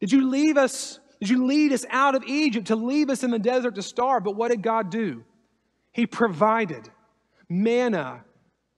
Did 0.00 0.12
you 0.12 0.28
leave 0.28 0.56
us? 0.58 0.98
Did 1.20 1.30
you 1.30 1.46
lead 1.46 1.72
us 1.72 1.84
out 1.90 2.14
of 2.14 2.24
Egypt 2.24 2.68
to 2.68 2.76
leave 2.76 3.08
us 3.10 3.22
in 3.22 3.30
the 3.30 3.38
desert 3.38 3.76
to 3.76 3.82
starve? 3.82 4.24
But 4.24 4.36
what 4.36 4.50
did 4.50 4.62
God 4.62 4.90
do? 4.90 5.24
He 5.92 6.06
provided 6.06 6.88
manna 7.48 8.24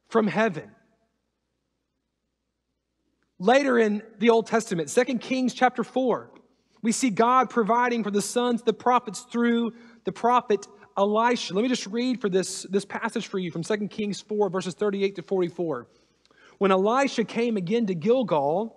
from 0.08 0.26
heaven. 0.26 0.70
Later 3.38 3.78
in 3.78 4.02
the 4.18 4.30
Old 4.30 4.46
Testament, 4.46 4.88
2 4.88 5.18
Kings 5.18 5.54
chapter 5.54 5.82
4, 5.82 6.30
we 6.82 6.92
see 6.92 7.10
God 7.10 7.50
providing 7.50 8.04
for 8.04 8.10
the 8.10 8.22
sons 8.22 8.62
the 8.62 8.72
prophets 8.72 9.20
through 9.20 9.72
the 10.04 10.12
prophet 10.12 10.66
Elisha. 10.96 11.54
Let 11.54 11.62
me 11.62 11.68
just 11.68 11.86
read 11.86 12.20
for 12.20 12.28
this, 12.28 12.64
this 12.64 12.84
passage 12.84 13.26
for 13.26 13.38
you 13.38 13.50
from 13.50 13.62
2 13.62 13.88
Kings 13.88 14.20
4, 14.20 14.50
verses 14.50 14.74
38 14.74 15.16
to 15.16 15.22
44. 15.22 15.86
When 16.58 16.70
Elisha 16.70 17.24
came 17.24 17.56
again 17.56 17.86
to 17.86 17.94
Gilgal, 17.94 18.76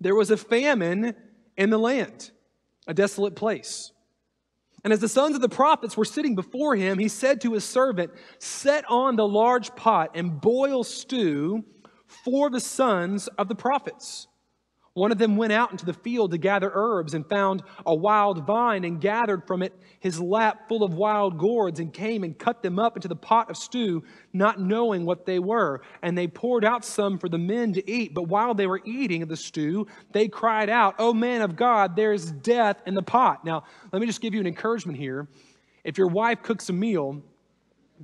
there 0.00 0.14
was 0.14 0.30
a 0.30 0.36
famine 0.36 1.14
in 1.56 1.70
the 1.70 1.78
land, 1.78 2.30
a 2.86 2.94
desolate 2.94 3.36
place. 3.36 3.92
And 4.84 4.92
as 4.92 5.00
the 5.00 5.08
sons 5.08 5.34
of 5.34 5.40
the 5.40 5.48
prophets 5.48 5.96
were 5.96 6.04
sitting 6.04 6.34
before 6.34 6.76
him, 6.76 6.98
he 6.98 7.08
said 7.08 7.40
to 7.40 7.54
his 7.54 7.64
servant, 7.64 8.12
Set 8.38 8.84
on 8.88 9.16
the 9.16 9.26
large 9.26 9.74
pot 9.74 10.10
and 10.14 10.40
boil 10.40 10.84
stew 10.84 11.64
for 12.06 12.50
the 12.50 12.60
sons 12.60 13.26
of 13.38 13.48
the 13.48 13.54
prophets. 13.54 14.28
One 14.94 15.10
of 15.10 15.18
them 15.18 15.36
went 15.36 15.52
out 15.52 15.72
into 15.72 15.84
the 15.84 15.92
field 15.92 16.30
to 16.30 16.38
gather 16.38 16.70
herbs 16.72 17.14
and 17.14 17.28
found 17.28 17.64
a 17.84 17.92
wild 17.92 18.46
vine 18.46 18.84
and 18.84 19.00
gathered 19.00 19.44
from 19.44 19.60
it 19.60 19.74
his 19.98 20.20
lap 20.20 20.68
full 20.68 20.84
of 20.84 20.94
wild 20.94 21.36
gourds 21.36 21.80
and 21.80 21.92
came 21.92 22.22
and 22.22 22.38
cut 22.38 22.62
them 22.62 22.78
up 22.78 22.94
into 22.94 23.08
the 23.08 23.16
pot 23.16 23.50
of 23.50 23.56
stew, 23.56 24.04
not 24.32 24.60
knowing 24.60 25.04
what 25.04 25.26
they 25.26 25.40
were. 25.40 25.82
And 26.00 26.16
they 26.16 26.28
poured 26.28 26.64
out 26.64 26.84
some 26.84 27.18
for 27.18 27.28
the 27.28 27.38
men 27.38 27.72
to 27.72 27.90
eat. 27.90 28.14
But 28.14 28.28
while 28.28 28.54
they 28.54 28.68
were 28.68 28.80
eating 28.84 29.26
the 29.26 29.36
stew, 29.36 29.88
they 30.12 30.28
cried 30.28 30.70
out, 30.70 30.94
O 31.00 31.12
man 31.12 31.42
of 31.42 31.56
God, 31.56 31.96
there 31.96 32.12
is 32.12 32.30
death 32.30 32.80
in 32.86 32.94
the 32.94 33.02
pot. 33.02 33.44
Now, 33.44 33.64
let 33.90 33.98
me 34.00 34.06
just 34.06 34.20
give 34.20 34.32
you 34.32 34.40
an 34.40 34.46
encouragement 34.46 34.96
here. 34.96 35.26
If 35.82 35.98
your 35.98 36.08
wife 36.08 36.42
cooks 36.42 36.68
a 36.68 36.72
meal, 36.72 37.20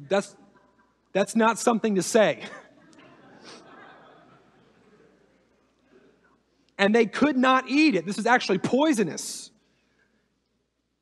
that's, 0.08 0.34
that's 1.12 1.36
not 1.36 1.56
something 1.56 1.94
to 1.94 2.02
say. 2.02 2.42
and 6.80 6.94
they 6.94 7.04
could 7.04 7.36
not 7.36 7.68
eat 7.68 7.94
it. 7.94 8.06
This 8.06 8.16
was 8.16 8.24
actually 8.24 8.56
poisonous. 8.56 9.50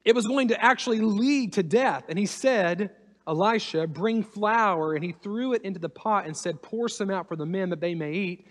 It 0.05 0.13
was 0.13 0.27
going 0.27 0.49
to 0.49 0.61
actually 0.63 1.01
lead 1.01 1.53
to 1.53 1.63
death. 1.63 2.03
And 2.09 2.19
he 2.19 2.27
said, 2.27 2.91
Elisha, 3.29 3.87
bring 3.87 4.25
flour. 4.25 4.95
And 4.95 5.05
he 5.05 5.13
threw 5.13 5.53
it 5.53 5.63
into 5.63 5.79
the 5.79 5.89
pot 5.89 6.27
and 6.27 6.37
said, 6.37 6.61
Pour 6.63 6.89
some 6.89 7.11
out 7.11 7.29
for 7.29 7.37
the 7.37 7.47
men 7.47 7.71
that 7.71 7.81
they 7.81 7.95
may 7.95 8.13
eat. 8.13 8.47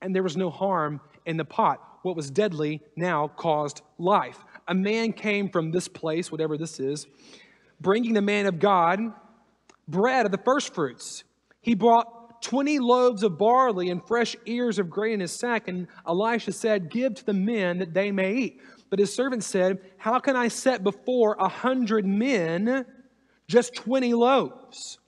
And 0.00 0.14
there 0.14 0.22
was 0.22 0.36
no 0.36 0.50
harm 0.50 1.00
in 1.26 1.36
the 1.36 1.44
pot. 1.44 1.82
What 2.02 2.14
was 2.14 2.30
deadly 2.30 2.80
now 2.94 3.26
caused 3.26 3.82
life. 3.98 4.38
A 4.68 4.74
man 4.74 5.12
came 5.12 5.50
from 5.50 5.72
this 5.72 5.88
place, 5.88 6.30
whatever 6.30 6.56
this 6.56 6.78
is, 6.78 7.08
bringing 7.80 8.12
the 8.14 8.22
man 8.22 8.46
of 8.46 8.60
God 8.60 9.00
bread 9.88 10.26
of 10.26 10.30
the 10.30 10.38
first 10.38 10.74
fruits. 10.74 11.24
He 11.60 11.74
brought 11.74 12.17
20 12.40 12.78
loaves 12.78 13.22
of 13.22 13.38
barley 13.38 13.90
and 13.90 14.06
fresh 14.06 14.36
ears 14.46 14.78
of 14.78 14.90
grain 14.90 15.14
in 15.14 15.20
his 15.20 15.32
sack. 15.32 15.68
And 15.68 15.88
Elisha 16.06 16.52
said, 16.52 16.90
Give 16.90 17.14
to 17.14 17.24
the 17.24 17.34
men 17.34 17.78
that 17.78 17.94
they 17.94 18.10
may 18.10 18.34
eat. 18.34 18.60
But 18.90 18.98
his 18.98 19.14
servant 19.14 19.44
said, 19.44 19.80
How 19.96 20.18
can 20.18 20.36
I 20.36 20.48
set 20.48 20.82
before 20.82 21.36
a 21.38 21.48
hundred 21.48 22.06
men 22.06 22.86
just 23.48 23.74
20 23.74 24.14
loaves? 24.14 24.98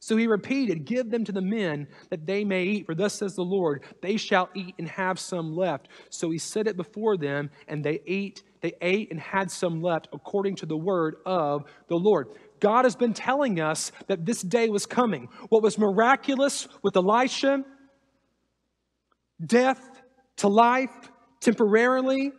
So 0.00 0.16
he 0.16 0.26
repeated, 0.26 0.84
Give 0.84 1.10
them 1.10 1.24
to 1.24 1.32
the 1.32 1.42
men 1.42 1.88
that 2.10 2.26
they 2.26 2.44
may 2.44 2.64
eat, 2.64 2.86
for 2.86 2.94
thus 2.94 3.14
says 3.14 3.34
the 3.34 3.42
Lord, 3.42 3.84
they 4.00 4.16
shall 4.16 4.48
eat 4.54 4.74
and 4.78 4.88
have 4.88 5.18
some 5.18 5.54
left. 5.54 5.88
So 6.08 6.30
he 6.30 6.38
set 6.38 6.66
it 6.66 6.76
before 6.76 7.16
them, 7.16 7.50
and 7.66 7.84
they 7.84 8.00
ate, 8.06 8.42
they 8.62 8.72
ate 8.80 9.10
and 9.10 9.20
had 9.20 9.50
some 9.50 9.82
left, 9.82 10.08
according 10.12 10.54
to 10.56 10.66
the 10.66 10.76
word 10.76 11.16
of 11.26 11.64
the 11.88 11.96
Lord. 11.96 12.28
God 12.60 12.84
has 12.84 12.96
been 12.96 13.14
telling 13.14 13.60
us 13.60 13.92
that 14.06 14.24
this 14.24 14.42
day 14.42 14.68
was 14.68 14.86
coming. 14.86 15.28
What 15.48 15.62
was 15.62 15.78
miraculous 15.78 16.68
with 16.82 16.96
Elisha, 16.96 17.64
death 19.44 19.80
to 20.38 20.48
life 20.48 21.10
temporarily, 21.40 22.32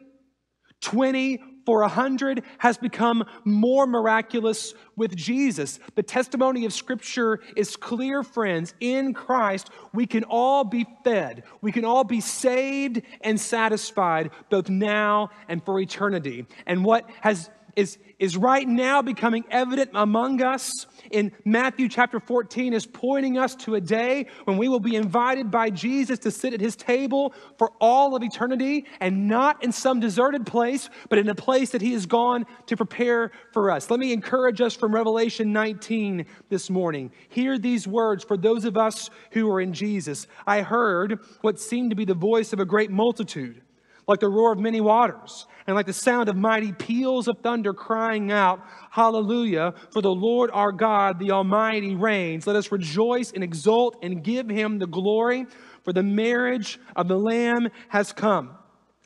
20 0.81 1.39
for 1.65 1.81
100 1.81 2.43
has 2.57 2.77
become 2.77 3.23
more 3.45 3.85
miraculous 3.85 4.73
with 4.95 5.15
Jesus. 5.15 5.79
The 5.93 6.01
testimony 6.01 6.65
of 6.65 6.73
Scripture 6.73 7.41
is 7.55 7.75
clear, 7.75 8.23
friends. 8.23 8.73
In 8.79 9.13
Christ, 9.13 9.69
we 9.93 10.07
can 10.07 10.23
all 10.23 10.63
be 10.63 10.85
fed, 11.03 11.43
we 11.61 11.71
can 11.71 11.85
all 11.85 12.03
be 12.03 12.21
saved 12.21 13.03
and 13.21 13.39
satisfied, 13.39 14.31
both 14.49 14.67
now 14.67 15.29
and 15.47 15.63
for 15.63 15.79
eternity. 15.79 16.47
And 16.65 16.83
what 16.83 17.07
has 17.21 17.51
is, 17.79 17.97
is 18.19 18.37
right 18.37 18.67
now 18.67 19.01
becoming 19.01 19.45
evident 19.49 19.91
among 19.93 20.41
us 20.41 20.85
in 21.11 21.31
Matthew 21.45 21.87
chapter 21.89 22.19
14 22.19 22.73
is 22.73 22.85
pointing 22.85 23.37
us 23.37 23.55
to 23.55 23.75
a 23.75 23.81
day 23.81 24.27
when 24.45 24.57
we 24.57 24.67
will 24.67 24.79
be 24.79 24.95
invited 24.95 25.49
by 25.49 25.69
Jesus 25.69 26.19
to 26.19 26.31
sit 26.31 26.53
at 26.53 26.61
his 26.61 26.75
table 26.75 27.33
for 27.57 27.71
all 27.79 28.15
of 28.15 28.23
eternity 28.23 28.85
and 28.99 29.27
not 29.27 29.63
in 29.63 29.71
some 29.71 29.99
deserted 29.99 30.45
place, 30.45 30.89
but 31.09 31.17
in 31.17 31.29
a 31.29 31.35
place 31.35 31.71
that 31.71 31.81
he 31.81 31.93
has 31.93 32.05
gone 32.05 32.45
to 32.67 32.77
prepare 32.77 33.31
for 33.53 33.71
us. 33.71 33.89
Let 33.89 33.99
me 33.99 34.13
encourage 34.13 34.61
us 34.61 34.75
from 34.75 34.93
Revelation 34.93 35.51
19 35.53 36.25
this 36.49 36.69
morning. 36.69 37.11
Hear 37.29 37.57
these 37.57 37.87
words 37.87 38.23
for 38.23 38.37
those 38.37 38.65
of 38.65 38.77
us 38.77 39.09
who 39.31 39.49
are 39.49 39.61
in 39.61 39.73
Jesus. 39.73 40.27
I 40.45 40.61
heard 40.61 41.19
what 41.41 41.59
seemed 41.59 41.89
to 41.91 41.95
be 41.95 42.05
the 42.05 42.13
voice 42.13 42.53
of 42.53 42.59
a 42.59 42.65
great 42.65 42.91
multitude 42.91 43.61
like 44.09 44.19
the 44.19 44.27
roar 44.27 44.51
of 44.51 44.59
many 44.59 44.81
waters, 44.81 45.45
and 45.67 45.75
like 45.75 45.85
the 45.85 45.93
sound 45.93 46.29
of 46.29 46.35
mighty 46.35 46.73
peals 46.73 47.27
of 47.27 47.37
thunder 47.43 47.73
crying 47.75 48.31
out, 48.31 48.59
Hallelujah, 48.89 49.75
for 49.91 50.01
the 50.01 50.09
Lord 50.09 50.49
our 50.51 50.71
God, 50.71 51.19
the 51.19 51.29
Almighty, 51.29 51.95
reigns. 51.95 52.47
Let 52.47 52.55
us 52.55 52.71
rejoice 52.71 53.31
and 53.31 53.43
exult 53.43 53.97
and 54.01 54.23
give 54.23 54.49
him 54.49 54.79
the 54.79 54.87
glory, 54.87 55.45
for 55.83 55.93
the 55.93 56.01
marriage 56.01 56.79
of 56.95 57.07
the 57.07 57.19
Lamb 57.19 57.69
has 57.89 58.11
come 58.11 58.58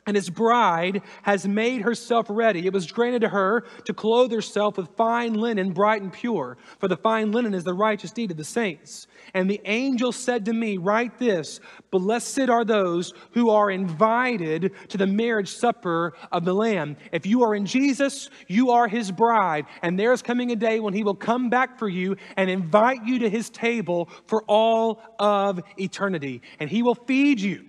and 0.06 0.16
his 0.16 0.28
bride 0.28 1.02
has 1.22 1.46
made 1.46 1.82
herself 1.82 2.26
ready. 2.28 2.66
It 2.66 2.72
was 2.72 2.90
granted 2.90 3.20
to 3.20 3.28
her 3.28 3.64
to 3.84 3.94
clothe 3.94 4.32
herself 4.32 4.76
with 4.76 4.94
fine 4.96 5.34
linen, 5.34 5.72
bright 5.72 6.02
and 6.02 6.12
pure, 6.12 6.58
for 6.78 6.88
the 6.88 6.96
fine 6.96 7.32
linen 7.32 7.54
is 7.54 7.64
the 7.64 7.74
righteous 7.74 8.12
deed 8.12 8.30
of 8.30 8.36
the 8.36 8.44
saints. 8.44 9.06
And 9.32 9.48
the 9.48 9.60
angel 9.64 10.12
said 10.12 10.44
to 10.44 10.52
me, 10.52 10.76
Write 10.76 11.18
this 11.18 11.60
Blessed 11.90 12.50
are 12.50 12.64
those 12.64 13.14
who 13.32 13.50
are 13.50 13.70
invited 13.70 14.72
to 14.88 14.98
the 14.98 15.06
marriage 15.06 15.48
supper 15.48 16.14
of 16.30 16.44
the 16.44 16.54
Lamb. 16.54 16.96
If 17.12 17.24
you 17.24 17.42
are 17.42 17.54
in 17.54 17.64
Jesus, 17.64 18.28
you 18.46 18.70
are 18.70 18.88
his 18.88 19.10
bride. 19.10 19.66
And 19.82 19.98
there's 19.98 20.22
coming 20.22 20.52
a 20.52 20.56
day 20.56 20.80
when 20.80 20.92
he 20.92 21.04
will 21.04 21.14
come 21.14 21.48
back 21.48 21.78
for 21.78 21.88
you 21.88 22.16
and 22.36 22.50
invite 22.50 23.04
you 23.04 23.20
to 23.20 23.30
his 23.30 23.48
table 23.48 24.10
for 24.26 24.44
all 24.44 25.00
of 25.18 25.60
eternity. 25.78 26.42
And 26.60 26.68
he 26.68 26.82
will 26.82 26.94
feed 26.94 27.40
you. 27.40 27.64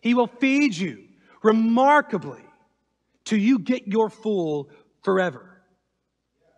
He 0.00 0.14
will 0.14 0.28
feed 0.28 0.76
you 0.76 1.05
remarkably 1.46 2.42
till 3.24 3.38
you 3.38 3.60
get 3.60 3.86
your 3.86 4.10
full 4.10 4.68
forever. 5.02 5.62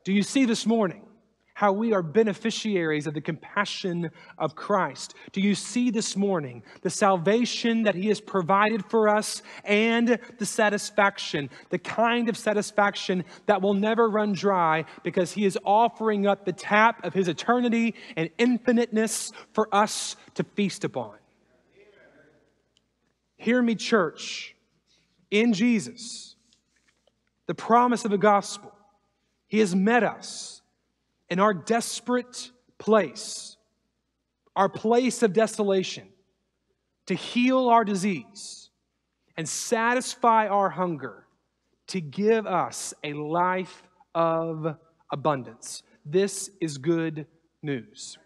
Do 0.05 0.15
you 0.15 0.23
see 0.23 0.47
this 0.47 0.65
morning 0.65 1.05
how 1.53 1.73
we 1.73 1.93
are 1.93 2.03
beneficiaries 2.03 3.07
of 3.07 3.13
the 3.13 3.21
compassion 3.21 4.11
of 4.39 4.55
Christ? 4.55 5.15
Do 5.33 5.43
you 5.43 5.55
see 5.55 5.91
this 5.91 6.17
morning 6.17 6.63
the 6.81 6.89
salvation 6.89 7.83
that 7.83 7.97
He 7.97 8.09
has 8.09 8.21
provided 8.21 8.83
for 8.87 9.11
us 9.11 9.43
and 9.65 10.19
the 10.39 10.47
satisfaction, 10.47 11.51
the 11.69 11.79
kind 11.79 12.31
of 12.31 12.39
satisfaction 12.39 13.25
that 13.45 13.61
will 13.61 13.75
never 13.75 14.09
run 14.09 14.33
dry 14.33 14.87
because 15.03 15.33
He 15.33 15.45
is 15.45 15.59
offering 15.65 16.27
up 16.27 16.47
the 16.47 16.53
tap 16.53 17.05
of 17.05 17.13
His 17.13 17.29
eternity 17.29 17.95
and 18.17 18.31
infiniteness 18.39 19.33
for 19.53 19.69
us 19.71 20.17
to 20.35 20.45
feast 20.45 20.85
upon? 20.85 21.17
Hear 23.37 23.61
me, 23.61 23.75
church 23.75 24.55
in 25.31 25.53
Jesus, 25.53 26.37
the 27.47 27.55
promise 27.55 28.05
of 28.05 28.11
the 28.11 28.19
gospel. 28.19 28.73
He 29.47 29.61
has 29.61 29.75
met 29.75 30.03
us 30.03 30.63
in 31.29 31.41
our 31.41 31.55
desperate 31.55 32.51
place, 32.79 33.57
our 34.55 34.69
place 34.69 35.23
of 35.23 35.33
desolation, 35.33 36.09
to 37.07 37.15
heal 37.15 37.69
our 37.69 37.85
disease 37.85 38.71
and 39.37 39.49
satisfy 39.49 40.49
our 40.49 40.69
hunger, 40.69 41.27
to 41.87 42.01
give 42.01 42.47
us 42.47 42.93
a 43.03 43.15
life 43.15 43.83
of 44.15 44.77
abundance. 45.11 45.83
This 46.05 46.51
is 46.61 46.77
good 46.77 47.27
news. 47.63 48.19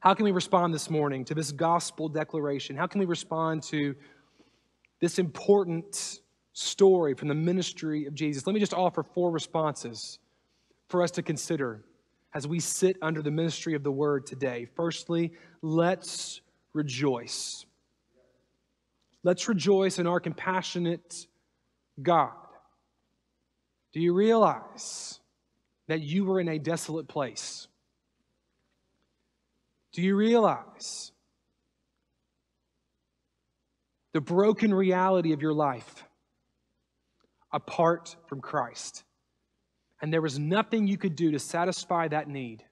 How 0.00 0.14
can 0.14 0.24
we 0.24 0.30
respond 0.30 0.72
this 0.72 0.90
morning 0.90 1.24
to 1.24 1.34
this 1.34 1.52
gospel 1.52 2.08
declaration? 2.08 2.76
How 2.76 2.86
can 2.86 3.00
we 3.00 3.06
respond 3.06 3.62
to 3.64 3.94
this 5.00 5.18
important 5.18 6.20
story 6.52 7.14
from 7.14 7.28
the 7.28 7.34
ministry 7.34 8.06
of 8.06 8.14
Jesus. 8.14 8.46
Let 8.46 8.54
me 8.54 8.60
just 8.60 8.74
offer 8.74 9.02
four 9.02 9.30
responses 9.30 10.18
for 10.88 11.02
us 11.02 11.12
to 11.12 11.22
consider 11.22 11.84
as 12.34 12.46
we 12.46 12.60
sit 12.60 12.96
under 13.00 13.22
the 13.22 13.30
ministry 13.30 13.74
of 13.74 13.82
the 13.82 13.92
word 13.92 14.26
today. 14.26 14.66
Firstly, 14.76 15.32
let's 15.62 16.40
rejoice. 16.72 17.64
Let's 19.22 19.48
rejoice 19.48 19.98
in 19.98 20.06
our 20.06 20.20
compassionate 20.20 21.26
God. 22.00 22.32
Do 23.92 24.00
you 24.00 24.12
realize 24.14 25.20
that 25.86 26.00
you 26.00 26.24
were 26.24 26.40
in 26.40 26.48
a 26.48 26.58
desolate 26.58 27.08
place? 27.08 27.66
Do 29.92 30.02
you 30.02 30.14
realize 30.14 31.12
the 34.18 34.22
broken 34.22 34.74
reality 34.74 35.32
of 35.32 35.40
your 35.40 35.52
life 35.52 36.02
apart 37.52 38.16
from 38.26 38.40
Christ. 38.40 39.04
And 40.02 40.12
there 40.12 40.20
was 40.20 40.40
nothing 40.40 40.88
you 40.88 40.98
could 40.98 41.14
do 41.14 41.30
to 41.30 41.38
satisfy 41.38 42.08
that 42.08 42.26
need. 42.26 42.64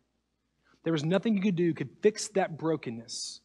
There 0.83 0.93
was 0.93 1.05
nothing 1.05 1.37
you 1.37 1.41
could 1.41 1.55
do 1.55 1.73
could 1.73 1.91
fix 2.03 2.27
that 2.31 2.59
brokenness. 2.59 3.43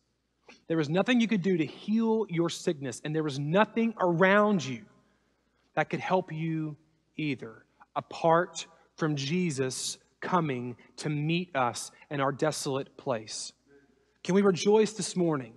There 0.68 0.78
was 0.78 0.90
nothing 0.90 1.22
you 1.22 1.28
could 1.28 1.44
do 1.44 1.58
to 1.58 1.64
heal 1.64 2.26
your 2.28 2.50
sickness, 2.50 3.04
and 3.06 3.16
there 3.16 3.22
was 3.22 3.38
nothing 3.38 3.94
around 4.00 4.66
you 4.66 4.84
that 5.76 5.92
could 5.92 6.00
help 6.00 6.34
you 6.34 6.78
either, 7.18 7.66
apart 7.96 8.66
from 8.96 9.16
Jesus 9.16 10.00
coming 10.22 10.76
to 10.98 11.10
meet 11.10 11.56
us 11.56 11.92
in 12.10 12.20
our 12.20 12.32
desolate 12.32 12.98
place. 12.98 13.54
Can 14.24 14.34
we 14.34 14.42
rejoice 14.42 14.94
this 14.94 15.16
morning 15.16 15.54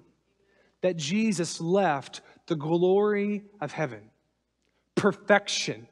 that 0.84 0.98
Jesus 0.98 1.62
left 1.62 2.20
the 2.46 2.56
glory 2.56 3.44
of 3.60 3.72
heaven, 3.72 4.10
perfection? 4.94 5.88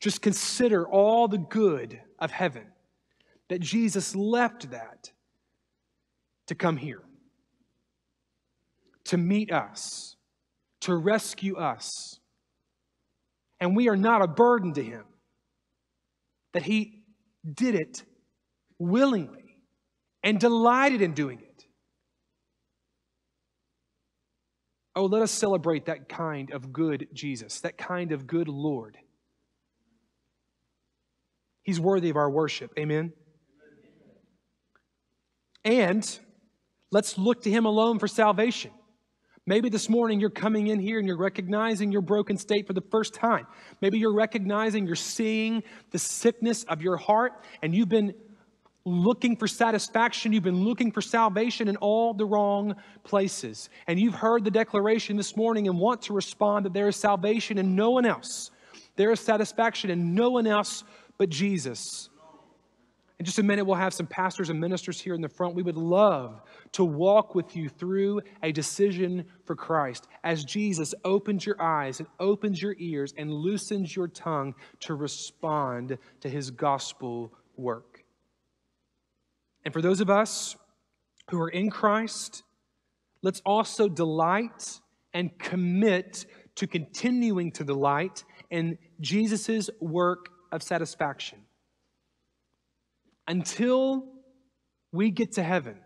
Just 0.00 0.22
consider 0.22 0.86
all 0.86 1.26
the 1.28 1.38
good 1.38 2.00
of 2.18 2.30
heaven, 2.30 2.66
that 3.48 3.60
Jesus 3.60 4.14
left 4.14 4.70
that 4.70 5.10
to 6.46 6.54
come 6.54 6.76
here, 6.76 7.02
to 9.04 9.16
meet 9.16 9.52
us, 9.52 10.16
to 10.82 10.94
rescue 10.94 11.56
us. 11.56 12.20
And 13.60 13.74
we 13.74 13.88
are 13.88 13.96
not 13.96 14.22
a 14.22 14.28
burden 14.28 14.72
to 14.74 14.82
him, 14.82 15.04
that 16.52 16.62
he 16.62 17.02
did 17.44 17.74
it 17.74 18.04
willingly 18.78 19.56
and 20.22 20.38
delighted 20.38 21.02
in 21.02 21.12
doing 21.12 21.40
it. 21.40 21.47
Oh, 24.98 25.06
let 25.06 25.22
us 25.22 25.30
celebrate 25.30 25.86
that 25.86 26.08
kind 26.08 26.50
of 26.50 26.72
good 26.72 27.08
Jesus, 27.12 27.60
that 27.60 27.78
kind 27.78 28.12
of 28.12 28.26
good 28.26 28.48
Lord. 28.48 28.98
He's 31.62 31.80
worthy 31.80 32.10
of 32.10 32.16
our 32.16 32.30
worship. 32.30 32.72
Amen. 32.78 33.12
And 35.64 36.18
Let's 36.90 37.18
look 37.18 37.42
to 37.42 37.50
Him 37.50 37.66
alone 37.66 37.98
for 37.98 38.08
salvation. 38.08 38.70
Maybe 39.46 39.68
this 39.70 39.88
morning 39.88 40.20
you're 40.20 40.30
coming 40.30 40.68
in 40.68 40.78
here 40.78 40.98
and 40.98 41.06
you're 41.06 41.18
recognizing 41.18 41.90
your 41.90 42.02
broken 42.02 42.36
state 42.36 42.66
for 42.66 42.74
the 42.74 42.82
first 42.90 43.14
time. 43.14 43.46
Maybe 43.80 43.98
you're 43.98 44.14
recognizing, 44.14 44.86
you're 44.86 44.94
seeing 44.94 45.62
the 45.90 45.98
sickness 45.98 46.64
of 46.64 46.82
your 46.82 46.96
heart, 46.96 47.32
and 47.62 47.74
you've 47.74 47.88
been 47.88 48.12
looking 48.88 49.36
for 49.36 49.46
satisfaction, 49.46 50.32
you've 50.32 50.42
been 50.42 50.64
looking 50.64 50.90
for 50.90 51.00
salvation 51.00 51.68
in 51.68 51.76
all 51.76 52.14
the 52.14 52.24
wrong 52.24 52.74
places. 53.04 53.70
And 53.86 53.98
you've 53.98 54.14
heard 54.14 54.44
the 54.44 54.50
declaration 54.50 55.16
this 55.16 55.36
morning 55.36 55.68
and 55.68 55.78
want 55.78 56.02
to 56.02 56.12
respond 56.12 56.66
that 56.66 56.72
there 56.72 56.88
is 56.88 56.96
salvation 56.96 57.58
in 57.58 57.74
no 57.74 57.90
one 57.90 58.06
else. 58.06 58.50
There 58.96 59.12
is 59.12 59.20
satisfaction 59.20 59.90
in 59.90 60.14
no 60.14 60.30
one 60.30 60.46
else 60.46 60.84
but 61.18 61.28
Jesus. 61.28 62.08
In 63.18 63.24
just 63.24 63.40
a 63.40 63.42
minute, 63.42 63.64
we'll 63.64 63.76
have 63.76 63.94
some 63.94 64.06
pastors 64.06 64.48
and 64.48 64.60
ministers 64.60 65.00
here 65.00 65.14
in 65.14 65.20
the 65.20 65.28
front. 65.28 65.56
We 65.56 65.64
would 65.64 65.76
love 65.76 66.40
to 66.72 66.84
walk 66.84 67.34
with 67.34 67.56
you 67.56 67.68
through 67.68 68.20
a 68.44 68.52
decision 68.52 69.24
for 69.44 69.56
Christ 69.56 70.06
as 70.22 70.44
Jesus 70.44 70.94
opens 71.04 71.44
your 71.44 71.60
eyes 71.60 71.98
and 71.98 72.08
opens 72.20 72.62
your 72.62 72.76
ears 72.78 73.14
and 73.18 73.32
loosens 73.32 73.96
your 73.96 74.06
tongue 74.06 74.54
to 74.80 74.94
respond 74.94 75.98
to 76.20 76.28
his 76.28 76.52
gospel 76.52 77.32
work. 77.56 77.97
And 79.68 79.72
for 79.74 79.82
those 79.82 80.00
of 80.00 80.08
us 80.08 80.56
who 81.30 81.38
are 81.42 81.50
in 81.50 81.68
Christ, 81.68 82.42
let's 83.20 83.42
also 83.44 83.86
delight 83.86 84.80
and 85.12 85.38
commit 85.38 86.24
to 86.54 86.66
continuing 86.66 87.52
to 87.52 87.64
delight 87.64 88.24
in 88.48 88.78
Jesus' 89.02 89.68
work 89.78 90.30
of 90.50 90.62
satisfaction 90.62 91.40
until 93.26 94.06
we 94.90 95.10
get 95.10 95.32
to 95.32 95.42
heaven, 95.42 95.76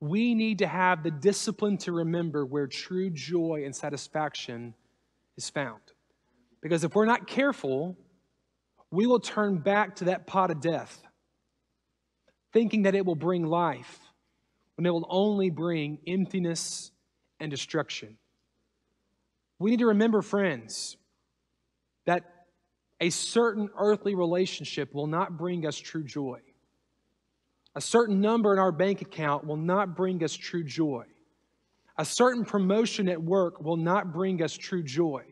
we 0.00 0.34
need 0.34 0.58
to 0.58 0.66
have 0.66 1.02
the 1.02 1.10
discipline 1.10 1.78
to 1.78 1.92
remember 1.92 2.44
where 2.44 2.66
true 2.66 3.08
joy 3.08 3.62
and 3.64 3.74
satisfaction 3.74 4.74
is 5.38 5.48
found. 5.48 5.80
Because 6.60 6.84
if 6.84 6.94
we're 6.94 7.06
not 7.06 7.26
careful, 7.26 7.96
we 8.90 9.06
will 9.06 9.20
turn 9.20 9.56
back 9.56 9.96
to 9.96 10.04
that 10.04 10.26
pot 10.26 10.50
of 10.50 10.60
death, 10.60 11.02
thinking 12.52 12.82
that 12.82 12.94
it 12.94 13.04
will 13.04 13.14
bring 13.16 13.44
life, 13.44 13.98
when 14.76 14.86
it 14.86 14.90
will 14.90 15.06
only 15.08 15.50
bring 15.50 15.98
emptiness 16.06 16.90
and 17.40 17.50
destruction. 17.50 18.16
We 19.58 19.70
need 19.70 19.80
to 19.80 19.86
remember, 19.86 20.22
friends, 20.22 20.96
that 22.04 22.24
a 23.00 23.10
certain 23.10 23.68
earthly 23.76 24.14
relationship 24.14 24.94
will 24.94 25.06
not 25.06 25.36
bring 25.36 25.66
us 25.66 25.76
true 25.76 26.04
joy. 26.04 26.40
A 27.74 27.80
certain 27.80 28.20
number 28.20 28.52
in 28.52 28.58
our 28.58 28.72
bank 28.72 29.00
account 29.00 29.46
will 29.46 29.56
not 29.56 29.96
bring 29.96 30.22
us 30.22 30.34
true 30.34 30.64
joy. 30.64 31.04
A 31.96 32.04
certain 32.04 32.44
promotion 32.44 33.08
at 33.08 33.22
work 33.22 33.60
will 33.60 33.76
not 33.76 34.12
bring 34.12 34.42
us 34.42 34.52
true 34.52 34.82
joy. 34.82 35.24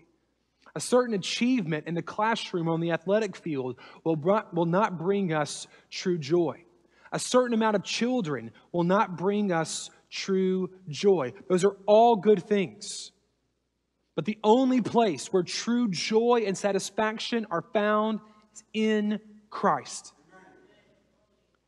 A 0.75 0.81
certain 0.81 1.15
achievement 1.15 1.87
in 1.87 1.95
the 1.95 2.03
classroom 2.03 2.69
on 2.69 2.81
the 2.81 2.93
athletic 2.93 3.37
field 3.37 3.79
will, 4.05 4.17
will 4.53 4.67
not 4.67 4.99
bring 4.99 5.33
us 5.33 5.67
true 5.91 6.19
joy. 6.19 6.65
A 7.13 7.19
certain 7.19 7.55
amount 7.55 7.77
of 7.77 7.83
children 7.83 8.53
will 8.73 8.85
not 8.85 9.17
bring 9.17 9.53
us 9.53 9.91
true 10.11 10.71
joy. 10.89 11.33
Those 11.49 11.65
are 11.65 11.77
all 11.87 12.17
good 12.17 12.43
things. 12.43 13.13
But 14.15 14.25
the 14.25 14.39
only 14.45 14.81
place 14.81 15.33
where 15.33 15.43
true 15.43 15.89
joy 15.89 16.45
and 16.47 16.57
satisfaction 16.57 17.47
are 17.51 17.65
found 17.73 18.21
is 18.55 18.65
in 18.73 19.21
Christ. 19.49 20.13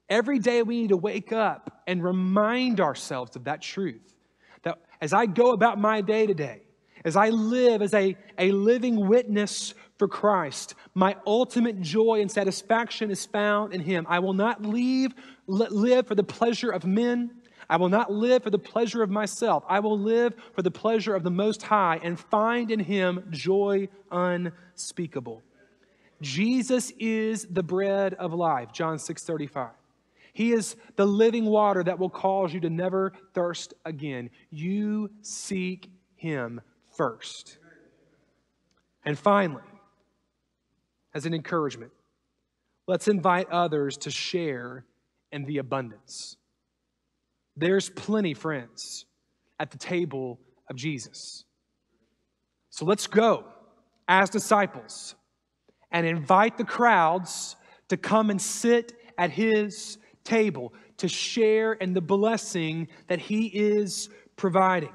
Every 0.09 0.39
day 0.39 0.63
we 0.63 0.83
need 0.83 0.91
to 0.91 0.97
wake 0.97 1.33
up 1.33 1.83
and 1.87 2.05
remind 2.05 2.81
ourselves 2.81 3.35
of 3.37 3.45
that 3.45 3.63
truth. 3.63 4.15
That 4.63 4.79
as 5.01 5.13
I 5.13 5.27
go 5.27 5.53
about 5.53 5.79
my 5.81 6.03
day 6.03 6.27
today, 6.27 6.63
as 7.05 7.17
I 7.17 7.31
live 7.31 7.83
as 7.83 7.95
a, 7.95 8.17
a 8.39 8.53
living 8.53 9.09
witness 9.09 9.75
for 9.99 10.07
Christ, 10.07 10.75
my 10.95 11.17
ultimate 11.27 11.81
joy 11.81 12.21
and 12.21 12.31
satisfaction 12.31 13.11
is 13.11 13.25
found 13.27 13.73
in 13.73 13.81
Him. 13.81 14.07
I 14.09 14.19
will 14.19 14.35
not 14.35 14.63
leave, 14.63 15.13
live 15.53 16.07
for 16.07 16.15
the 16.15 16.25
pleasure 16.25 16.71
of 16.71 16.85
men. 16.85 17.31
I 17.69 17.77
will 17.77 17.89
not 17.89 18.13
live 18.13 18.43
for 18.43 18.51
the 18.51 18.59
pleasure 18.59 19.03
of 19.03 19.11
myself. 19.11 19.65
I 19.69 19.81
will 19.81 19.99
live 19.99 20.35
for 20.55 20.63
the 20.63 20.71
pleasure 20.71 21.15
of 21.15 21.23
the 21.23 21.31
Most 21.31 21.63
High 21.63 22.01
and 22.03 22.19
find 22.19 22.71
in 22.71 22.81
Him 22.81 23.27
joy 23.31 23.89
unspeakable. 24.11 25.43
Jesus 26.21 26.93
is 26.99 27.47
the 27.51 27.63
bread 27.63 28.15
of 28.15 28.33
life, 28.33 28.73
John 28.73 28.99
6 28.99 29.25
35. 29.25 29.71
He 30.33 30.53
is 30.53 30.77
the 30.97 31.07
living 31.07 31.45
water 31.45 31.85
that 31.85 31.99
will 31.99 32.11
cause 32.11 32.55
you 32.55 32.61
to 32.61 32.71
never 32.71 33.13
thirst 33.35 33.75
again. 33.85 34.31
You 34.51 35.11
seek 35.21 35.91
Him 36.17 36.61
first. 36.97 37.59
And 39.05 39.19
finally, 39.19 39.63
as 41.15 41.27
an 41.27 41.35
encouragement, 41.35 41.93
let's 42.87 43.09
invite 43.09 43.51
others 43.51 43.97
to 43.99 44.11
share 44.11 44.85
in 45.33 45.45
the 45.45 45.59
abundance. 45.59 46.37
There's 47.57 47.91
plenty, 47.91 48.35
friends, 48.35 49.07
at 49.59 49.71
the 49.71 49.79
table 49.79 50.39
of 50.71 50.77
Jesus. 50.77 51.45
So 52.71 52.85
let's 52.85 53.07
go 53.07 53.45
as 54.09 54.31
disciples 54.31 55.15
and 55.91 56.07
invite 56.07 56.57
the 56.57 56.65
crowds 56.65 57.57
to 57.89 57.97
come 57.97 58.31
and 58.31 58.41
sit 58.41 58.93
at 59.19 59.31
his 59.31 59.99
table 60.25 60.73
to 60.99 61.09
share 61.09 61.75
in 61.75 61.93
the 61.93 62.01
blessing 62.01 62.89
that 63.09 63.19
he 63.19 63.47
is 63.47 64.09
providing. 64.37 64.93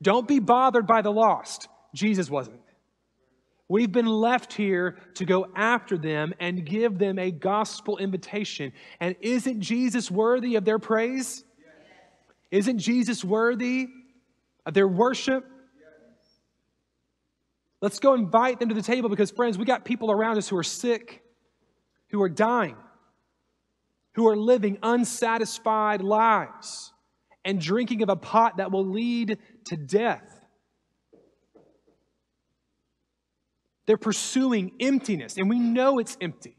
Don't 0.00 0.26
be 0.26 0.38
bothered 0.38 0.86
by 0.86 1.02
the 1.02 1.10
lost. 1.10 1.68
Jesus 1.94 2.30
wasn't. 2.30 2.60
We've 3.68 3.90
been 3.90 4.06
left 4.06 4.52
here 4.52 4.98
to 5.14 5.24
go 5.24 5.48
after 5.56 5.96
them 5.96 6.34
and 6.38 6.66
give 6.66 6.98
them 6.98 7.18
a 7.18 7.30
gospel 7.30 7.96
invitation. 7.96 8.72
And 9.00 9.16
isn't 9.20 9.62
Jesus 9.62 10.10
worthy 10.10 10.56
of 10.56 10.64
their 10.64 10.78
praise? 10.78 11.44
Isn't 12.50 12.78
Jesus 12.78 13.24
worthy 13.24 13.88
of 14.66 14.74
their 14.74 14.86
worship? 14.86 15.44
Let's 17.80 17.98
go 17.98 18.14
invite 18.14 18.60
them 18.60 18.68
to 18.68 18.74
the 18.74 18.82
table 18.82 19.08
because, 19.08 19.30
friends, 19.30 19.58
we 19.58 19.64
got 19.64 19.84
people 19.84 20.10
around 20.10 20.38
us 20.38 20.48
who 20.48 20.56
are 20.56 20.62
sick, 20.62 21.22
who 22.08 22.22
are 22.22 22.28
dying, 22.28 22.76
who 24.12 24.28
are 24.28 24.36
living 24.36 24.78
unsatisfied 24.82 26.00
lives 26.00 26.92
and 27.44 27.60
drinking 27.60 28.02
of 28.02 28.08
a 28.08 28.16
pot 28.16 28.58
that 28.58 28.70
will 28.70 28.86
lead 28.86 29.38
to 29.66 29.76
death. 29.76 30.43
They're 33.86 33.96
pursuing 33.96 34.72
emptiness, 34.80 35.36
and 35.36 35.48
we 35.48 35.58
know 35.58 35.98
it's 35.98 36.16
empty. 36.20 36.56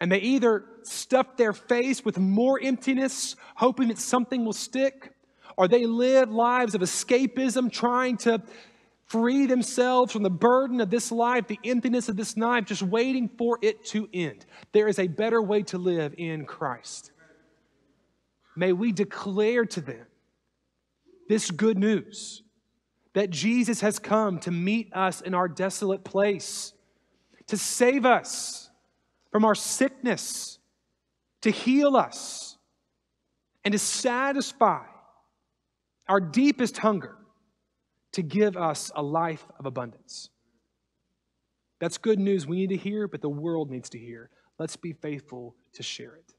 And 0.00 0.10
they 0.10 0.18
either 0.18 0.64
stuff 0.82 1.36
their 1.36 1.52
face 1.52 2.04
with 2.04 2.18
more 2.18 2.60
emptiness, 2.60 3.36
hoping 3.54 3.88
that 3.88 3.98
something 3.98 4.44
will 4.44 4.52
stick, 4.52 5.12
or 5.56 5.68
they 5.68 5.86
live 5.86 6.30
lives 6.30 6.74
of 6.74 6.82
escapism, 6.82 7.72
trying 7.72 8.18
to 8.18 8.42
free 9.06 9.46
themselves 9.46 10.12
from 10.12 10.22
the 10.22 10.30
burden 10.30 10.80
of 10.80 10.90
this 10.90 11.12
life, 11.12 11.46
the 11.46 11.60
emptiness 11.64 12.08
of 12.08 12.16
this 12.16 12.36
life, 12.36 12.64
just 12.64 12.82
waiting 12.82 13.28
for 13.38 13.58
it 13.62 13.84
to 13.86 14.08
end. 14.12 14.44
There 14.72 14.88
is 14.88 14.98
a 14.98 15.06
better 15.06 15.40
way 15.40 15.62
to 15.64 15.78
live 15.78 16.14
in 16.18 16.44
Christ. 16.44 17.12
may 18.56 18.72
we 18.72 18.90
declare 18.90 19.64
to 19.66 19.80
them 19.80 20.06
this 21.28 21.50
good 21.50 21.78
news 21.78 22.42
that 23.16 23.30
Jesus 23.30 23.80
has 23.80 23.98
come 23.98 24.38
to 24.40 24.50
meet 24.50 24.92
us 24.92 25.22
in 25.22 25.32
our 25.32 25.48
desolate 25.48 26.04
place, 26.04 26.74
to 27.46 27.56
save 27.56 28.04
us 28.04 28.68
from 29.32 29.42
our 29.42 29.54
sickness, 29.54 30.58
to 31.40 31.50
heal 31.50 31.96
us, 31.96 32.58
and 33.64 33.72
to 33.72 33.78
satisfy 33.78 34.82
our 36.06 36.20
deepest 36.20 36.76
hunger, 36.76 37.16
to 38.12 38.20
give 38.20 38.54
us 38.54 38.90
a 38.94 39.02
life 39.02 39.46
of 39.58 39.64
abundance. 39.64 40.28
That's 41.78 41.96
good 41.96 42.18
news 42.18 42.46
we 42.46 42.58
need 42.58 42.68
to 42.68 42.76
hear, 42.76 43.08
but 43.08 43.22
the 43.22 43.30
world 43.30 43.70
needs 43.70 43.88
to 43.90 43.98
hear. 43.98 44.28
Let's 44.58 44.76
be 44.76 44.92
faithful 44.92 45.56
to 45.72 45.82
share 45.82 46.16
it. 46.16 46.34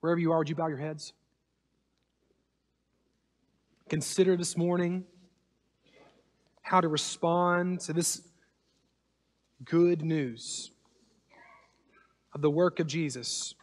Wherever 0.00 0.20
you 0.20 0.32
are, 0.32 0.38
would 0.38 0.50
you 0.50 0.54
bow 0.54 0.66
your 0.66 0.76
heads? 0.76 1.14
Consider 3.88 4.36
this 4.36 4.54
morning 4.54 5.04
how 6.64 6.80
to 6.80 6.88
respond 6.88 7.78
to 7.78 7.92
this 7.92 8.22
good 9.64 10.02
news 10.02 10.70
of 12.34 12.40
the 12.40 12.50
work 12.50 12.80
of 12.80 12.86
Jesus. 12.86 13.54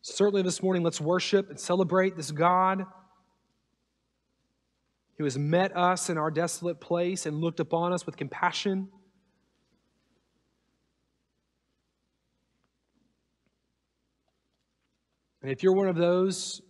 Certainly, 0.00 0.42
this 0.42 0.62
morning, 0.62 0.82
let's 0.82 1.00
worship 1.00 1.50
and 1.50 1.60
celebrate 1.60 2.16
this 2.16 2.30
God 2.30 2.86
who 5.18 5.24
has 5.24 5.38
met 5.38 5.76
us 5.76 6.08
in 6.08 6.16
our 6.16 6.30
desolate 6.30 6.80
place 6.80 7.26
and 7.26 7.40
looked 7.40 7.60
upon 7.60 7.92
us 7.92 8.06
with 8.06 8.16
compassion. 8.16 8.88
And 15.42 15.52
if 15.52 15.62
you're 15.62 15.74
one 15.74 15.88
of 15.88 15.96
those 15.96 16.62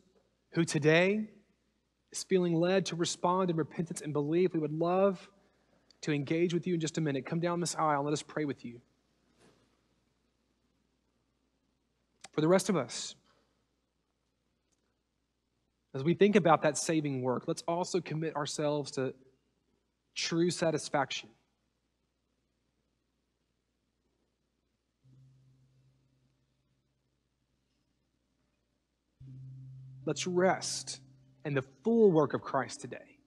who 0.54 0.64
today 0.64 1.30
is 2.14 2.22
feeling 2.22 2.54
led 2.54 2.86
to 2.86 2.96
respond 2.96 3.50
in 3.50 3.56
repentance 3.56 4.00
and 4.00 4.12
belief, 4.12 4.54
we 4.54 4.60
would 4.60 4.72
love 4.72 5.28
to 6.02 6.12
engage 6.12 6.54
with 6.54 6.66
you 6.66 6.74
in 6.74 6.80
just 6.80 6.96
a 6.96 7.00
minute. 7.00 7.26
Come 7.26 7.40
down 7.40 7.60
this 7.60 7.74
aisle 7.74 8.00
and 8.00 8.04
let 8.04 8.12
us 8.12 8.22
pray 8.22 8.44
with 8.44 8.64
you. 8.64 8.80
For 12.32 12.40
the 12.40 12.48
rest 12.48 12.68
of 12.68 12.76
us, 12.76 13.14
as 15.94 16.02
we 16.02 16.14
think 16.14 16.36
about 16.36 16.62
that 16.62 16.76
saving 16.76 17.22
work, 17.22 17.44
let's 17.46 17.62
also 17.66 18.00
commit 18.00 18.34
ourselves 18.36 18.92
to 18.92 19.14
true 20.14 20.50
satisfaction. 20.50 21.28
Let's 30.06 30.26
rest 30.26 31.00
in 31.44 31.54
the 31.54 31.62
full 31.82 32.10
work 32.10 32.34
of 32.34 32.42
Christ 32.42 32.80
today. 32.80 33.18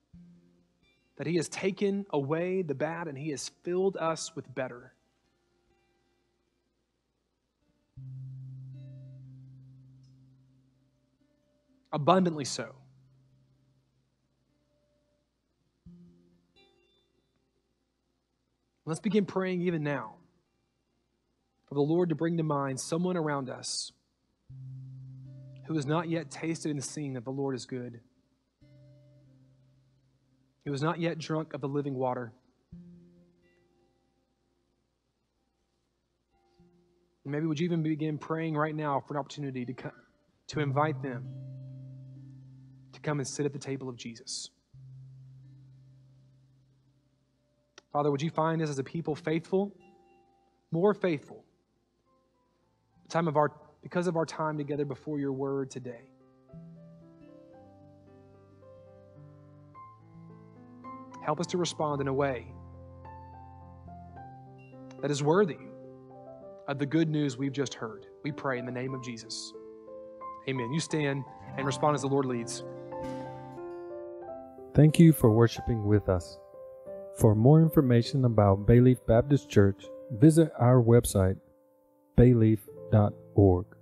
That 1.17 1.27
He 1.27 1.35
has 1.37 1.49
taken 1.49 2.05
away 2.11 2.61
the 2.61 2.75
bad 2.75 3.07
and 3.07 3.17
He 3.17 3.29
has 3.31 3.49
filled 3.63 3.97
us 3.97 4.35
with 4.35 4.53
better. 4.53 4.93
abundantly 11.91 12.45
so. 12.45 12.75
Let's 18.85 18.99
begin 18.99 19.25
praying 19.25 19.61
even 19.61 19.83
now 19.83 20.15
for 21.67 21.75
the 21.75 21.81
Lord 21.81 22.09
to 22.09 22.15
bring 22.15 22.37
to 22.37 22.43
mind 22.43 22.79
someone 22.79 23.17
around 23.17 23.49
us 23.49 23.91
who 25.67 25.75
has 25.75 25.85
not 25.85 26.09
yet 26.09 26.31
tasted 26.31 26.71
and 26.71 26.83
seen 26.83 27.13
that 27.13 27.25
the 27.25 27.31
Lord 27.31 27.55
is 27.55 27.65
good, 27.65 27.99
who 30.65 30.71
has 30.71 30.81
not 30.81 30.99
yet 30.99 31.17
drunk 31.19 31.53
of 31.53 31.61
the 31.61 31.67
living 31.67 31.95
water. 31.95 32.33
maybe 37.25 37.45
would 37.45 37.59
you 37.59 37.65
even 37.65 37.83
begin 37.83 38.17
praying 38.17 38.55
right 38.55 38.73
now 38.73 39.03
for 39.05 39.13
an 39.13 39.19
opportunity 39.19 39.65
to, 39.65 39.73
to 40.47 40.59
invite 40.61 41.01
them 41.03 41.25
to 42.93 43.01
come 43.01 43.19
and 43.19 43.27
sit 43.27 43.45
at 43.45 43.53
the 43.53 43.59
table 43.59 43.89
of 43.89 43.95
Jesus. 43.95 44.49
Father, 47.91 48.09
would 48.11 48.21
you 48.21 48.29
find 48.29 48.61
us 48.61 48.69
as 48.69 48.79
a 48.79 48.83
people 48.83 49.15
faithful, 49.15 49.75
more 50.71 50.93
faithful, 50.93 51.43
time 53.09 53.27
of 53.27 53.37
our, 53.37 53.51
because 53.87 54.07
of 54.07 54.17
our 54.17 54.25
time 54.25 54.57
together 54.57 54.83
before 54.83 55.17
your 55.17 55.31
word 55.31 55.71
today. 55.71 56.11
Help 61.23 61.39
us 61.39 61.45
to 61.47 61.57
respond 61.57 62.01
in 62.01 62.09
a 62.09 62.13
way 62.13 62.47
that 65.01 65.09
is 65.09 65.23
worthy 65.23 65.55
of 66.67 66.79
the 66.79 66.85
good 66.85 67.07
news 67.07 67.37
we've 67.37 67.53
just 67.53 67.73
heard. 67.73 68.07
We 68.23 68.33
pray 68.33 68.59
in 68.59 68.65
the 68.65 68.73
name 68.73 68.93
of 68.93 69.01
Jesus. 69.01 69.53
Amen. 70.49 70.73
You 70.73 70.81
stand 70.81 71.23
and 71.55 71.65
respond 71.65 71.95
as 71.95 72.01
the 72.01 72.09
Lord 72.09 72.25
leads. 72.25 72.65
Thank 74.73 74.99
you 74.99 75.13
for 75.13 75.31
worshiping 75.31 75.85
with 75.85 76.09
us. 76.09 76.37
For 77.17 77.35
more 77.35 77.61
information 77.61 78.25
about 78.25 78.65
Bayleaf 78.65 78.97
Baptist 79.07 79.49
Church, 79.49 79.85
visit 80.11 80.51
our 80.59 80.83
website, 80.83 81.37
bayleaf.org. 82.17 83.76